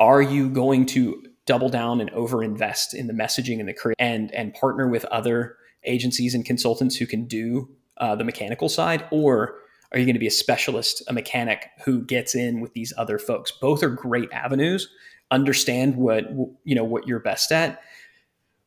[0.00, 4.32] are you going to double down and overinvest in the messaging and the create and
[4.32, 9.56] and partner with other agencies and consultants who can do uh, the mechanical side, or
[9.92, 13.18] are you going to be a specialist, a mechanic who gets in with these other
[13.18, 13.50] folks?
[13.50, 14.88] Both are great avenues.
[15.30, 16.24] Understand what
[16.64, 17.82] you know what you're best at.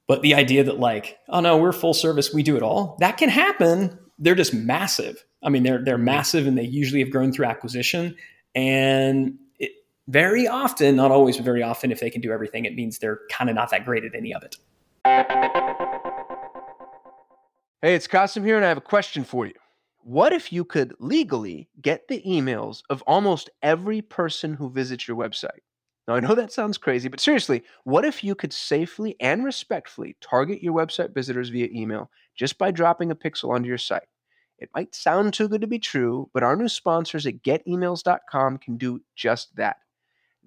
[0.07, 3.17] But the idea that like, oh no, we're full service, we do it all, that
[3.17, 3.97] can happen.
[4.19, 5.23] They're just massive.
[5.41, 8.15] I mean, they're they're massive and they usually have grown through acquisition.
[8.55, 9.71] And it,
[10.07, 13.21] very often, not always, but very often, if they can do everything, it means they're
[13.31, 14.57] kind of not that great at any of it.
[17.83, 19.51] Hey, it's Kasim here, and I have a question for you.
[20.03, 25.17] What if you could legally get the emails of almost every person who visits your
[25.17, 25.59] website?
[26.07, 30.15] Now, I know that sounds crazy, but seriously, what if you could safely and respectfully
[30.21, 34.07] target your website visitors via email just by dropping a pixel onto your site?
[34.59, 38.77] It might sound too good to be true, but our new sponsors at getemails.com can
[38.77, 39.75] do just that.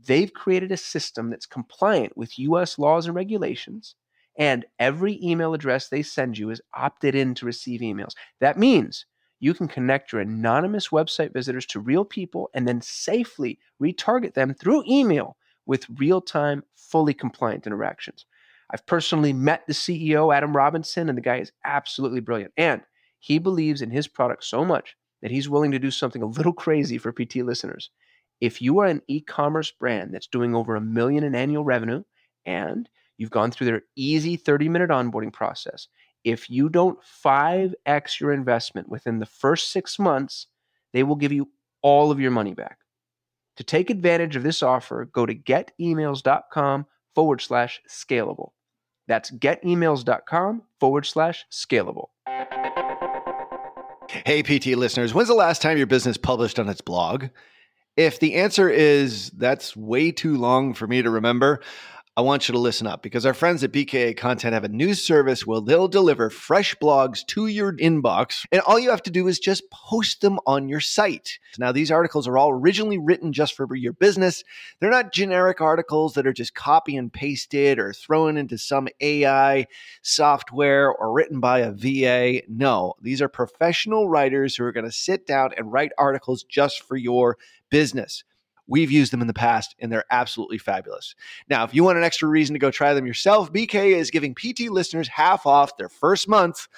[0.07, 3.94] They've created a system that's compliant with US laws and regulations,
[4.38, 8.12] and every email address they send you is opted in to receive emails.
[8.40, 9.07] That means
[9.40, 14.55] you can connect your anonymous website visitors to real people and then safely retarget them
[14.55, 18.25] through email with real time, fully compliant interactions.
[18.70, 22.53] I've personally met the CEO, Adam Robinson, and the guy is absolutely brilliant.
[22.57, 22.83] And
[23.18, 26.53] he believes in his product so much that he's willing to do something a little
[26.53, 27.90] crazy for PT listeners.
[28.40, 32.03] If you are an e commerce brand that's doing over a million in annual revenue
[32.44, 35.88] and you've gone through their easy 30 minute onboarding process
[36.26, 40.48] if you don't 5x your investment within the first six months,
[40.92, 41.48] they will give you
[41.83, 42.79] all of your money back.
[43.59, 48.50] To take advantage of this offer, go to getemails.com forward slash scalable.
[49.07, 52.09] That's getemails.com forward slash scalable.
[54.24, 57.26] Hey, PT listeners, when's the last time your business published on its blog?
[57.96, 61.62] If the answer is that's way too long for me to remember,
[62.18, 65.05] I want you to listen up because our friends at BKA Content have a news
[65.05, 69.29] service where they'll deliver fresh blogs to your inbox, and all you have to do
[69.29, 71.38] is just post them on your site.
[71.59, 74.44] Now, these articles are all originally written just for your business.
[74.81, 79.66] They're not generic articles that are just copy and pasted or thrown into some AI
[80.00, 82.40] software or written by a VA.
[82.48, 86.83] No, these are professional writers who are going to sit down and write articles just
[86.83, 87.37] for your
[87.68, 88.24] business.
[88.66, 91.14] We've used them in the past and they're absolutely fabulous.
[91.48, 94.35] Now, if you want an extra reason to go try them yourself, BKA is giving
[94.35, 96.68] PT listeners half off their first month.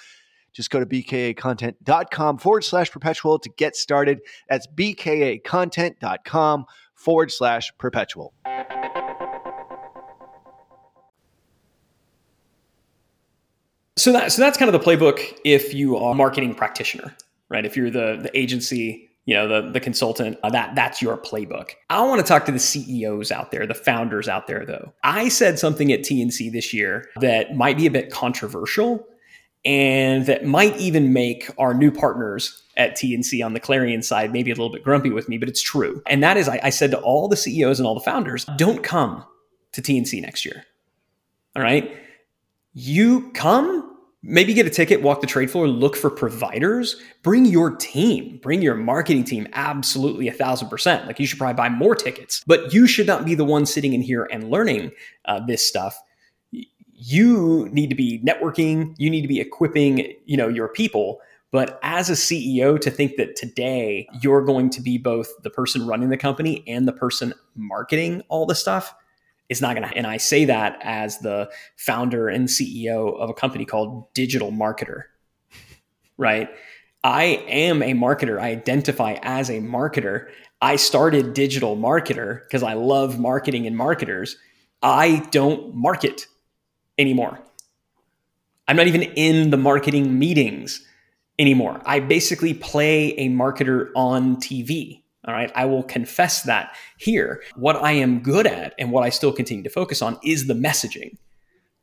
[0.53, 4.21] Just go to bkacontent.com forward slash perpetual to get started.
[4.49, 8.33] That's bkacontent.com forward slash perpetual.
[13.95, 17.13] So that so that's kind of the playbook if you are a marketing practitioner,
[17.49, 17.65] right?
[17.65, 21.73] If you're the the agency you know the the consultant uh, that that's your playbook.
[21.91, 24.91] I want to talk to the ceos out there the founders out there though.
[25.03, 29.07] I said something at tnc this year that might be a bit controversial
[29.63, 34.49] and that might even make our new partners at tnc on the clarion side maybe
[34.49, 36.01] a little bit grumpy with me but it's true.
[36.07, 38.81] And that is I, I said to all the ceos and all the founders don't
[38.81, 39.23] come
[39.73, 40.65] to tnc next year.
[41.55, 41.95] All right?
[42.73, 43.88] You come
[44.21, 48.61] maybe get a ticket, walk the trade floor, look for providers, bring your team, bring
[48.61, 51.07] your marketing team absolutely a thousand percent.
[51.07, 53.93] Like you should probably buy more tickets, but you should not be the one sitting
[53.93, 54.91] in here and learning
[55.25, 55.99] uh, this stuff.
[57.01, 58.93] You need to be networking.
[58.97, 61.21] You need to be equipping, you know, your people.
[61.51, 65.87] But as a CEO, to think that today you're going to be both the person
[65.87, 68.93] running the company and the person marketing all the stuff,
[69.49, 69.97] it's not going to.
[69.97, 75.03] And I say that as the founder and CEO of a company called Digital Marketer,
[76.17, 76.49] right?
[77.03, 78.39] I am a marketer.
[78.39, 80.27] I identify as a marketer.
[80.61, 84.35] I started Digital Marketer because I love marketing and marketers.
[84.83, 86.27] I don't market
[86.97, 87.39] anymore.
[88.67, 90.85] I'm not even in the marketing meetings
[91.39, 91.81] anymore.
[91.85, 95.03] I basically play a marketer on TV.
[95.29, 95.51] All right.
[95.53, 97.43] I will confess that here.
[97.55, 100.55] What I am good at and what I still continue to focus on is the
[100.55, 101.17] messaging.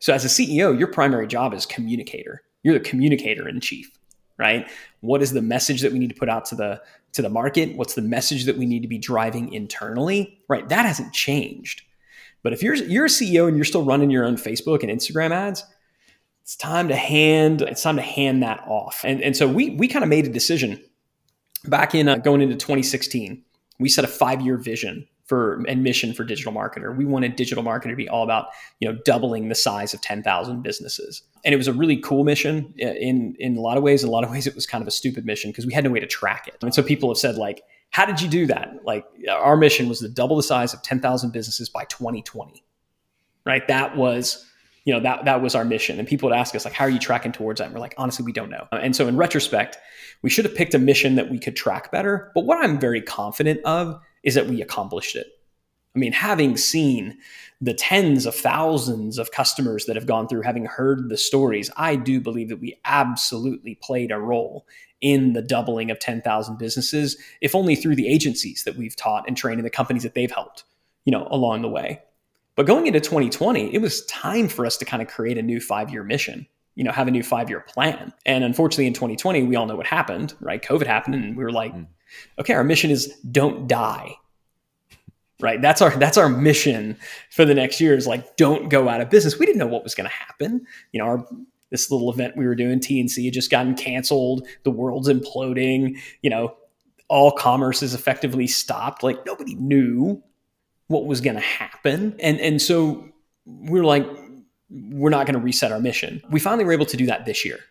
[0.01, 2.43] So, as a CEO, your primary job is communicator.
[2.65, 3.89] You're the communicator in chief,
[4.37, 4.69] right?
[4.99, 6.83] What is the message that we need to put out to the
[7.13, 7.77] to the market?
[7.77, 10.41] What's the message that we need to be driving internally?
[10.49, 10.69] Right?
[10.69, 11.83] That hasn't changed.
[12.43, 15.31] But if you're you're a CEO and you're still running your own Facebook and Instagram
[15.31, 15.65] ads,
[16.43, 19.03] it's time to hand it's time to hand that off.
[19.05, 20.83] And and so we we kind of made a decision
[21.69, 23.43] back in uh, going into 2016,
[23.79, 26.97] we set a five year vision for and mission for digital marketer.
[26.97, 28.47] We wanted digital marketer to be all about
[28.81, 32.73] you know doubling the size of 10,000 businesses, and it was a really cool mission
[32.81, 34.03] uh, in in a lot of ways.
[34.03, 35.85] In a lot of ways, it was kind of a stupid mission because we had
[35.85, 36.57] no way to track it.
[36.63, 40.01] And so people have said like, "How did you do that?" Like our mission was
[40.01, 42.63] to double the size of 10,000 businesses by 2020.
[43.45, 44.45] Right, that was
[44.87, 45.99] you know, that that was our mission.
[45.99, 47.67] And people would ask us like, how are you tracking towards that?
[47.67, 48.69] And we're like, honestly, we don't know.
[48.73, 49.77] Uh, and so in retrospect,
[50.23, 52.31] we should have picked a mission that we could track better.
[52.35, 55.27] But what I'm very confident of is that we accomplished it.
[55.95, 57.19] I mean, having seen
[57.61, 61.97] the tens of thousands of customers that have gone through, having heard the stories, I
[61.97, 64.67] do believe that we absolutely played a role
[65.01, 69.37] in the doubling of 10,000 businesses, if only through the agencies that we've taught and
[69.37, 70.65] trained and the companies that they've helped,
[71.05, 72.01] you know, along the way.
[72.57, 75.61] But going into 2020, it was time for us to kind of create a new
[75.61, 78.13] five year mission, you know, have a new five year plan.
[78.25, 80.63] And unfortunately, in 2020, we all know what happened, right?
[80.63, 81.87] COVID happened, and we were like, mm.
[82.39, 84.17] okay, our mission is don't die.
[85.39, 85.61] Right.
[85.61, 86.97] That's our that's our mission
[87.31, 89.39] for the next year is like don't go out of business.
[89.39, 90.67] We didn't know what was going to happen.
[90.93, 91.27] You know, our
[91.71, 94.47] this little event we were doing, TNC, had just gotten canceled.
[94.63, 95.99] The world's imploding.
[96.23, 96.57] You know,
[97.09, 99.03] all commerce is effectively stopped.
[99.03, 100.23] Like nobody knew
[100.89, 102.17] what was going to happen.
[102.21, 103.09] And, and so
[103.45, 104.07] we are like,
[104.69, 106.23] we're not going to reset our mission.
[106.31, 107.59] We finally were able to do that this year.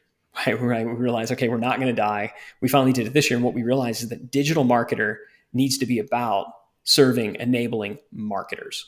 [0.47, 0.85] Right?
[0.85, 2.33] We realized, okay, we're not going to die.
[2.59, 3.37] We finally did it this year.
[3.37, 5.15] And what we realized is that digital marketer
[5.53, 6.47] needs to be about
[6.83, 8.85] serving, enabling marketers,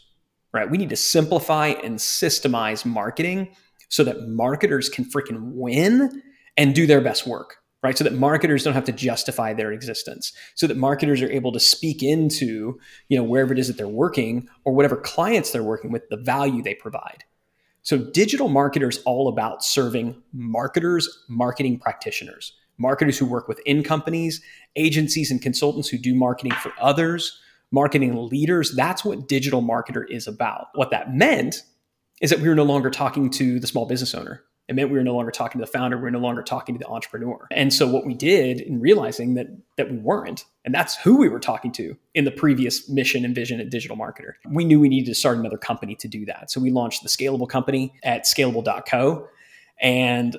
[0.52, 0.70] right?
[0.70, 3.56] We need to simplify and systemize marketing
[3.88, 6.22] so that marketers can freaking win
[6.58, 7.98] and do their best work right?
[7.98, 11.60] So that marketers don't have to justify their existence, so that marketers are able to
[11.60, 15.92] speak into, you know, wherever it is that they're working or whatever clients they're working
[15.92, 17.24] with, the value they provide.
[17.84, 24.42] So digital marketers all about serving marketers, marketing practitioners, marketers who work within companies,
[24.76, 27.40] agencies and consultants who do marketing for others,
[27.72, 28.76] marketing leaders.
[28.76, 30.68] That's what digital marketer is about.
[30.74, 31.64] What that meant
[32.22, 34.98] is that we were no longer talking to the small business owner it meant we
[34.98, 37.48] were no longer talking to the founder, we were no longer talking to the entrepreneur.
[37.52, 39.48] And so what we did in realizing that
[39.78, 43.34] that we weren't, and that's who we were talking to in the previous mission and
[43.34, 46.52] vision at Digital Marketer, we knew we needed to start another company to do that.
[46.52, 49.28] So we launched the Scalable company at scalable.co.
[49.80, 50.38] And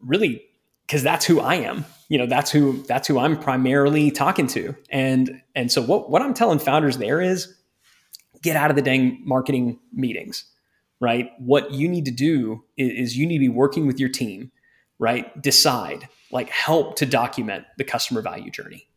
[0.00, 0.42] really,
[0.86, 1.84] because that's who I am.
[2.08, 4.74] You know, that's who that's who I'm primarily talking to.
[4.90, 7.54] And and so what what I'm telling founders there is
[8.42, 10.44] get out of the dang marketing meetings
[11.00, 11.30] right?
[11.38, 14.52] What you need to do is, you need to be working with your team,
[14.98, 15.40] right?
[15.42, 18.88] Decide, like help to document the customer value journey,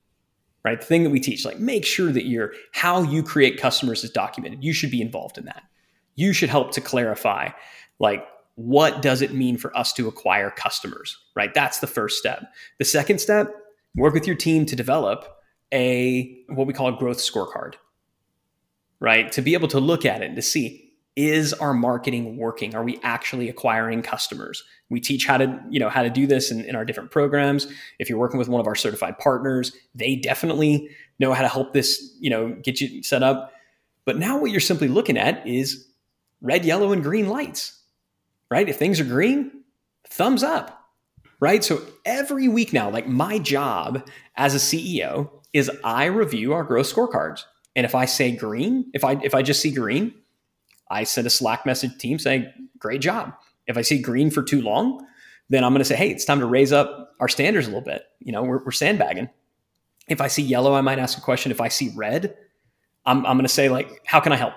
[0.64, 0.80] right?
[0.80, 4.10] The thing that we teach, like make sure that your how you create customers is
[4.10, 4.64] documented.
[4.64, 5.64] You should be involved in that.
[6.16, 7.50] You should help to clarify,
[8.00, 8.26] like
[8.56, 11.54] what does it mean for us to acquire customers, right?
[11.54, 12.44] That's the first step.
[12.80, 13.54] The second step,
[13.96, 15.28] work with your team to develop
[15.74, 17.74] a what we call a growth scorecard,
[19.00, 19.32] right?
[19.34, 20.87] To be able to look at it and to see
[21.18, 22.76] is our marketing working?
[22.76, 24.64] Are we actually acquiring customers?
[24.90, 27.68] We teach how to you know how to do this in, in, our different programs.
[27.98, 30.90] If you're working with one of our certified partners they definitely
[31.20, 33.52] know how to help this you know get you set up.
[34.06, 35.88] But now what you're simply looking at is
[36.40, 37.74] red yellow and green lights
[38.50, 38.70] right?
[38.70, 39.64] If things are green
[40.08, 40.76] thumbs up
[41.40, 41.64] right?
[41.64, 46.94] So every week now like my job as a ceo is i review our growth
[46.94, 47.42] scorecards.
[47.76, 50.14] And if i say green if i if i just see green
[50.90, 53.34] I send a Slack message team saying, great job.
[53.68, 55.06] If I see green for too long,
[55.50, 57.84] then I'm going to say, hey, it's time to raise up our standards a little
[57.84, 58.04] bit.
[58.20, 59.30] You know, we're, we're sandbagging.
[60.08, 61.52] If I see yellow, I might ask a question.
[61.52, 62.36] If I see red,
[63.06, 64.56] I'm, I'm going to say, like, how can I help?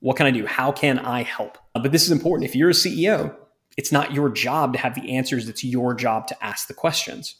[0.00, 0.46] What can I do?
[0.46, 1.56] How can I help?
[1.74, 2.48] Uh, but this is important.
[2.48, 3.34] If you're a CEO,
[3.76, 5.48] it's not your job to have the answers.
[5.48, 7.36] It's your job to ask the questions.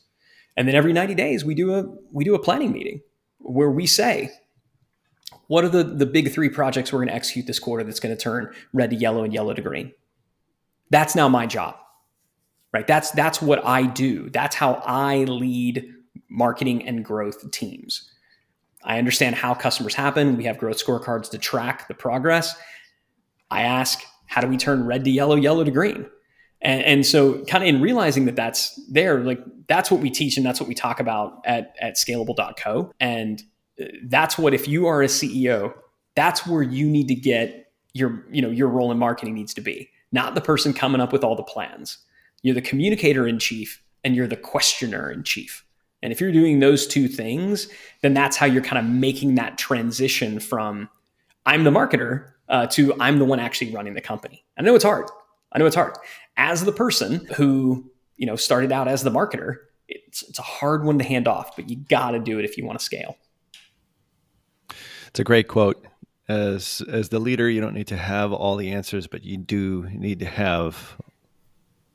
[0.56, 3.00] And then every 90 days, we do a we do a planning meeting
[3.38, 4.30] where we say,
[5.46, 8.14] what are the, the big three projects we're going to execute this quarter that's going
[8.14, 9.92] to turn red to yellow and yellow to green?
[10.90, 11.76] That's now my job,
[12.72, 12.86] right?
[12.86, 14.30] That's, that's what I do.
[14.30, 15.92] That's how I lead
[16.28, 18.10] marketing and growth teams.
[18.84, 20.36] I understand how customers happen.
[20.36, 22.54] We have growth scorecards to track the progress.
[23.50, 26.06] I ask, how do we turn red to yellow, yellow to green?
[26.60, 30.38] And, and, so kind of in realizing that that's there, like that's what we teach
[30.38, 32.90] and that's what we talk about at, at scalable.co.
[32.98, 33.42] And
[34.04, 35.74] that's what if you are a CEO,
[36.14, 39.60] that's where you need to get your you know your role in marketing needs to
[39.60, 39.90] be.
[40.12, 41.98] Not the person coming up with all the plans.
[42.42, 45.64] You're the communicator in chief and you're the questioner in chief.
[46.02, 47.68] And if you're doing those two things,
[48.02, 50.88] then that's how you're kind of making that transition from
[51.46, 54.44] I'm the marketer uh, to I'm the one actually running the company.
[54.58, 55.06] I know it's hard.
[55.52, 55.96] I know it's hard.
[56.36, 59.56] As the person who you know started out as the marketer,
[59.88, 62.58] it's, it's a hard one to hand off, but you got to do it if
[62.58, 63.16] you want to scale.
[65.14, 65.86] It's a great quote.
[66.28, 69.88] As as the leader, you don't need to have all the answers, but you do
[69.92, 70.96] need to have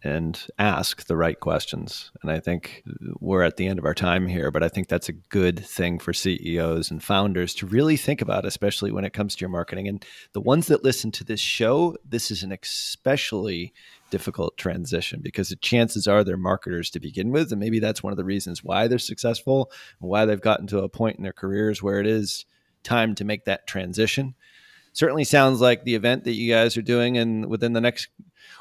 [0.01, 2.13] and ask the right questions.
[2.21, 2.81] And I think
[3.19, 5.99] we're at the end of our time here, but I think that's a good thing
[5.99, 9.89] for CEOs and founders to really think about, especially when it comes to your marketing.
[9.89, 13.73] And the ones that listen to this show, this is an especially
[14.11, 17.51] difficult transition because the chances are they're marketers to begin with.
[17.51, 20.83] And maybe that's one of the reasons why they're successful and why they've gotten to
[20.83, 22.45] a point in their careers where it is
[22.83, 24.35] time to make that transition.
[24.93, 28.07] Certainly sounds like the event that you guys are doing and within the next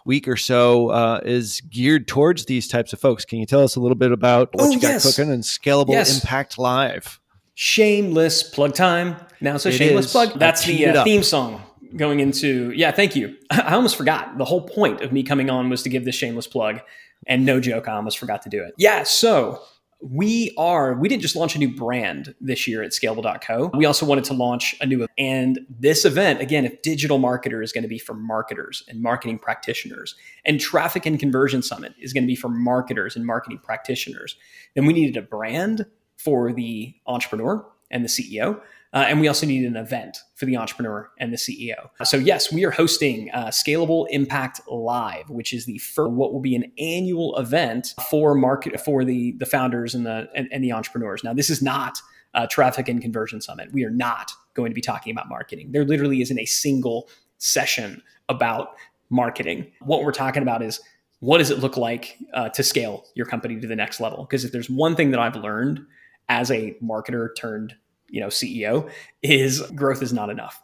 [0.04, 3.24] week or so uh, is geared towards these types of folks.
[3.24, 5.04] Can you tell us a little bit about what Oh, you got yes.
[5.16, 6.22] cooking and Scalable Yes.
[6.22, 7.20] Impact Live?
[7.54, 9.16] Shameless plug time.
[9.40, 10.12] Now it's a It shameless is.
[10.12, 10.38] plug.
[10.38, 11.60] That's the uh, theme song
[11.96, 12.70] going into.
[12.72, 13.36] Yeah, thank you.
[13.50, 14.38] I almost forgot.
[14.38, 16.80] The whole point of me coming on was to give this shameless plug.
[17.26, 18.74] And no joke, I almost forgot to do it.
[18.78, 19.60] Yeah, so
[20.00, 23.72] we are, we didn't just launch a new brand this year at scalable.co.
[23.74, 27.72] We also wanted to launch a new, and this event, again, if digital marketer is
[27.72, 32.22] going to be for marketers and marketing practitioners, and traffic and conversion summit is going
[32.22, 34.36] to be for marketers and marketing practitioners,
[34.74, 35.84] then we needed a brand
[36.16, 38.60] for the entrepreneur and the CEO.
[38.94, 41.90] Uh, and we also need an event for the entrepreneur and the CEO.
[42.04, 46.40] So yes, we are hosting uh, Scalable Impact Live, which is the first what will
[46.40, 50.72] be an annual event for market for the the founders and the and, and the
[50.72, 51.22] entrepreneurs.
[51.22, 52.00] Now, this is not
[52.34, 53.72] uh, Traffic and Conversion Summit.
[53.72, 55.72] We are not going to be talking about marketing.
[55.72, 57.08] There literally isn't a single
[57.38, 58.74] session about
[59.10, 59.70] marketing.
[59.80, 60.80] What we're talking about is
[61.20, 64.24] what does it look like uh, to scale your company to the next level?
[64.24, 65.84] Because if there's one thing that I've learned
[66.28, 67.74] as a marketer turned
[68.08, 68.90] you know CEO
[69.22, 70.62] is growth is not enough.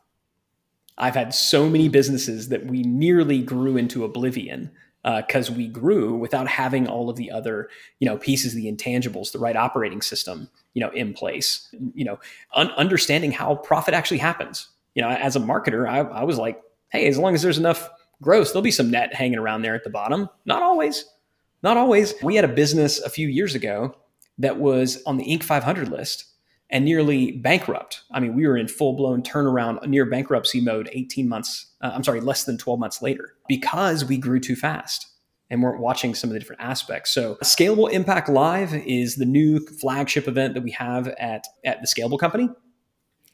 [0.97, 4.71] I've had so many businesses that we nearly grew into oblivion
[5.05, 7.69] uh, because we grew without having all of the other
[7.99, 11.69] you know pieces, the intangibles, the right operating system you know in place.
[11.95, 12.19] You know,
[12.55, 14.69] un- understanding how profit actually happens.
[14.95, 17.91] You know, as a marketer, I, I was like, hey, as long as there's enough
[18.23, 20.29] gross, there'll be some net hanging around there at the bottom.
[20.45, 21.05] Not always.
[21.63, 22.15] Not always.
[22.23, 23.97] We had a business a few years ago
[24.39, 25.43] that was on the Inc.
[25.43, 26.27] 500 list
[26.75, 28.03] and nearly bankrupt.
[28.11, 32.03] I mean, we were in full blown turnaround, near bankruptcy mode 18 months, uh, I'm
[32.03, 35.07] sorry, less than 12 months later because we grew too fast
[35.49, 37.13] and weren't watching some of the different aspects.
[37.13, 41.87] So, Scalable Impact Live is the new flagship event that we have at, at the
[41.87, 42.49] Scalable Company.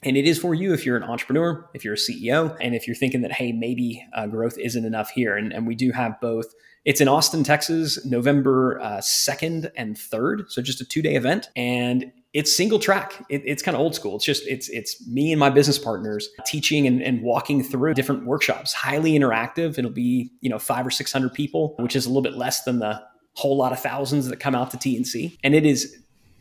[0.03, 2.87] And it is for you if you're an entrepreneur, if you're a CEO, and if
[2.87, 5.37] you're thinking that, hey, maybe uh, growth isn't enough here.
[5.37, 6.47] And, and we do have both.
[6.85, 10.51] It's in Austin, Texas, November uh, 2nd and 3rd.
[10.51, 11.49] So just a two day event.
[11.55, 13.25] And it's single track.
[13.29, 14.17] It, it's kind of old school.
[14.17, 18.25] It's just, it's, it's me and my business partners teaching and, and walking through different
[18.25, 19.79] workshops, highly interactive.
[19.79, 22.79] It'll be, you know, five or 600 people, which is a little bit less than
[22.79, 23.03] the
[23.35, 25.39] whole lot of thousands that come out to TNC.
[25.43, 25.97] And it is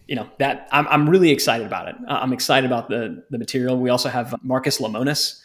[0.10, 1.96] you know that I'm, I'm really excited about it.
[2.08, 3.78] I'm excited about the the material.
[3.78, 5.40] We also have Marcus Lemonis,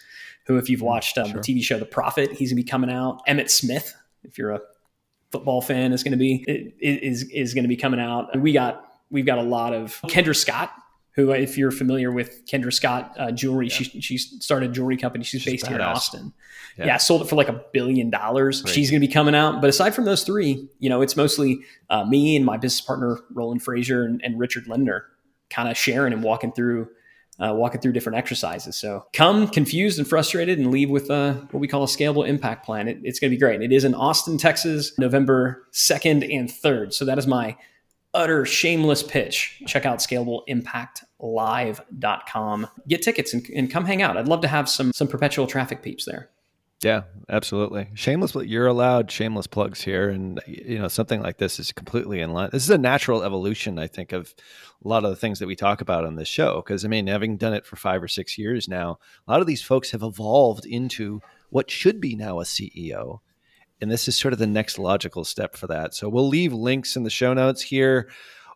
[0.47, 1.40] who, if you've watched um, Sure.
[1.40, 3.20] the TV show The Profit, he's gonna be coming out.
[3.26, 4.61] Emmitt Smith, if you're a
[5.30, 6.42] football fan, is gonna be
[6.80, 8.38] is is going to be coming out.
[8.40, 10.72] We got we've got a lot of Kendra Scott.
[11.14, 15.22] Who, if you're familiar with Kendra Scott uh, jewelry, she she started a jewelry company.
[15.22, 15.82] She's, She's based here in.
[15.82, 16.32] Austin.
[16.76, 16.86] Yeah.
[16.86, 16.96] Yeah.
[16.96, 18.64] sold it for like a billion dollars.
[18.66, 19.60] She's going to be coming out.
[19.60, 23.20] But aside from those three, you know, it's mostly uh, me and my business partner
[23.32, 25.04] Roland Frazier and, and Richard Lindner
[25.50, 26.88] kind of sharing and walking through
[27.38, 28.74] uh, walking through different exercises.
[28.76, 32.66] So come confused and frustrated and leave with uh, what we call a scalable impact
[32.66, 32.88] plan.
[32.88, 33.54] It, it's going to be great.
[33.54, 36.92] And it is in Austin, Texas, November 2nd and 3rd.
[36.92, 37.56] So that is my
[38.14, 39.62] utter shameless pitch.
[39.66, 42.66] Check out scalableimpactlive.com.
[42.88, 44.16] Get tickets and, and come hang out.
[44.16, 46.30] I'd love to have some some perpetual traffic peeps there.
[46.82, 47.88] Yeah, absolutely.
[47.94, 52.34] Shameless, you're allowed shameless plugs here, and you know something like this is completely in
[52.34, 52.50] line.
[52.52, 54.34] This is a natural evolution, I think, of
[54.84, 56.56] a lot of the things that we talk about on this show.
[56.56, 59.46] Because I mean, having done it for five or six years now, a lot of
[59.46, 63.20] these folks have evolved into what should be now a CEO,
[63.80, 65.94] and this is sort of the next logical step for that.
[65.94, 68.08] So we'll leave links in the show notes here.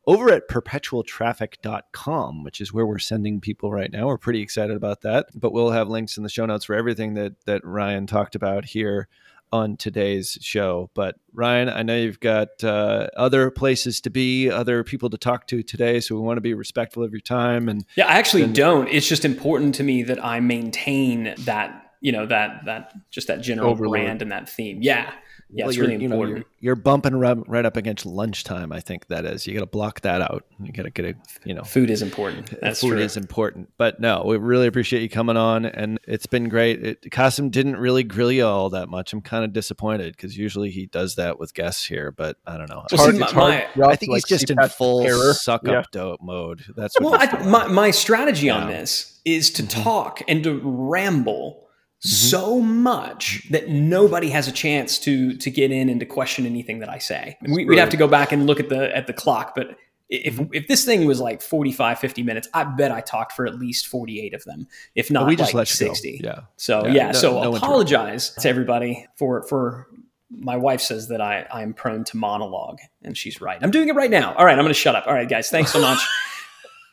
[0.07, 4.07] Over at perpetualtraffic.com, which is where we're sending people right now.
[4.07, 5.27] We're pretty excited about that.
[5.35, 8.65] But we'll have links in the show notes for everything that that Ryan talked about
[8.65, 9.09] here
[9.51, 10.91] on today's show.
[10.95, 15.47] But Ryan, I know you've got uh, other places to be, other people to talk
[15.49, 17.67] to today, so we want to be respectful of your time.
[17.69, 18.89] And Yeah, I actually Then- don't.
[18.89, 23.41] It's just important to me that I maintain that, you know, that that just that
[23.41, 23.93] general Overload.
[23.93, 24.79] brand and that theme.
[24.83, 25.13] Yeah.
[25.51, 26.39] Yeah, well, it's you're, really you know, important.
[26.39, 28.71] you're, you're bumping right, right up against lunchtime.
[28.71, 29.47] I think that is.
[29.47, 30.45] You got to block that out.
[30.63, 32.53] You got to get a, you know, Food is important.
[32.61, 32.99] That's food true.
[32.99, 33.71] is important.
[33.79, 36.85] But no, we really appreciate you coming on, and it's been great.
[36.85, 39.15] It, Kasim didn't really grill you all that much.
[39.15, 42.69] I'm kind of disappointed because usually he does that with guests here, but I don't
[42.69, 42.85] know.
[42.93, 45.33] Well, see, my- my- Rough, I think like he's just in full terror.
[45.33, 45.79] suck Yeah.
[45.79, 46.63] up dope mode.
[46.77, 49.83] That's what well, I, my, my strategy on this is to Mhm.
[49.83, 51.65] talk and to ramble
[52.01, 56.79] so much that nobody has a chance to to get in and to question anything
[56.81, 57.37] that I say.
[57.43, 59.77] We, would have to go back and look at the at the clock, but
[60.11, 60.55] if Mm-hmm.
[60.55, 63.89] if this thing was like 45 50 minutes i bet i talked for at least
[63.89, 65.93] 48 of them if not we just like let you go.
[65.93, 66.41] 60 Yeah.
[66.57, 69.87] so Yeah, yeah, no- so no apologize to everybody for for
[70.31, 73.97] my wife says that i i'm prone to monologue and she's right i'm doing it
[73.97, 75.99] right now all right i'm gonna shut up all right guys thanks so much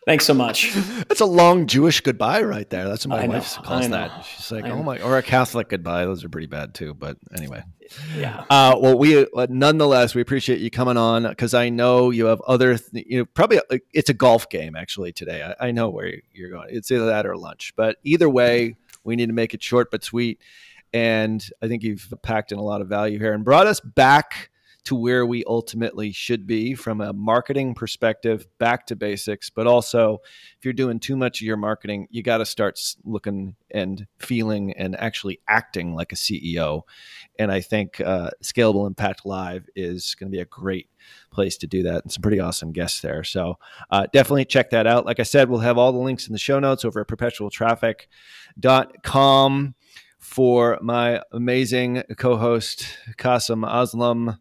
[0.06, 0.74] thanks so much
[1.08, 2.88] That's a long Jewish goodbye right there.
[2.88, 4.26] That's what my I know, wife calls that.
[4.26, 6.06] She's like, oh my, or a Catholic goodbye.
[6.06, 6.94] Those are pretty bad too.
[6.94, 7.64] But anyway.
[8.18, 12.26] yeah Uh, well, we uh, nonetheless we appreciate you coming on because I know you
[12.26, 15.54] have other, th- you know, probably uh, it's a golf game actually today.
[15.60, 16.70] I, I know where you're going.
[16.72, 20.04] It's either that or lunch, but either way, we need to make it short but
[20.04, 20.42] sweet.
[20.94, 24.50] And I think you've packed in a lot of value here and brought us back
[24.86, 29.50] to where we ultimately should be from a marketing perspective, back to basics.
[29.50, 30.20] But also,
[30.58, 34.74] if you're doing too much of your marketing, you got to start looking and feeling
[34.74, 36.84] and actually acting like a CEO.
[37.40, 40.90] And I think uh, Scalable Impact Live is going to be a great
[41.32, 43.24] place to do that and some pretty awesome guests there.
[43.24, 43.58] So
[43.90, 45.06] uh, definitely check that out.
[45.06, 49.76] Like I said, we'll have all the links in the show notes over at perpetualtraffic.com
[50.20, 54.38] for my amazing co host, Kasim Aslam.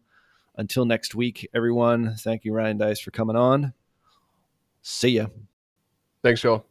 [0.57, 3.73] Until next week, everyone, thank you, Ryan Deiss, for coming on.
[4.81, 5.27] See ya.
[6.23, 6.65] Thanks, Joel.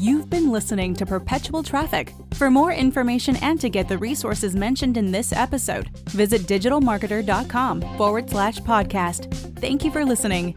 [0.00, 2.12] You've been listening to Perpetual Traffic.
[2.34, 8.28] For more information and to get the resources mentioned in this episode, visit digitalmarketer.com forward
[8.28, 9.32] slash podcast.
[9.60, 10.54] Thank you for listening.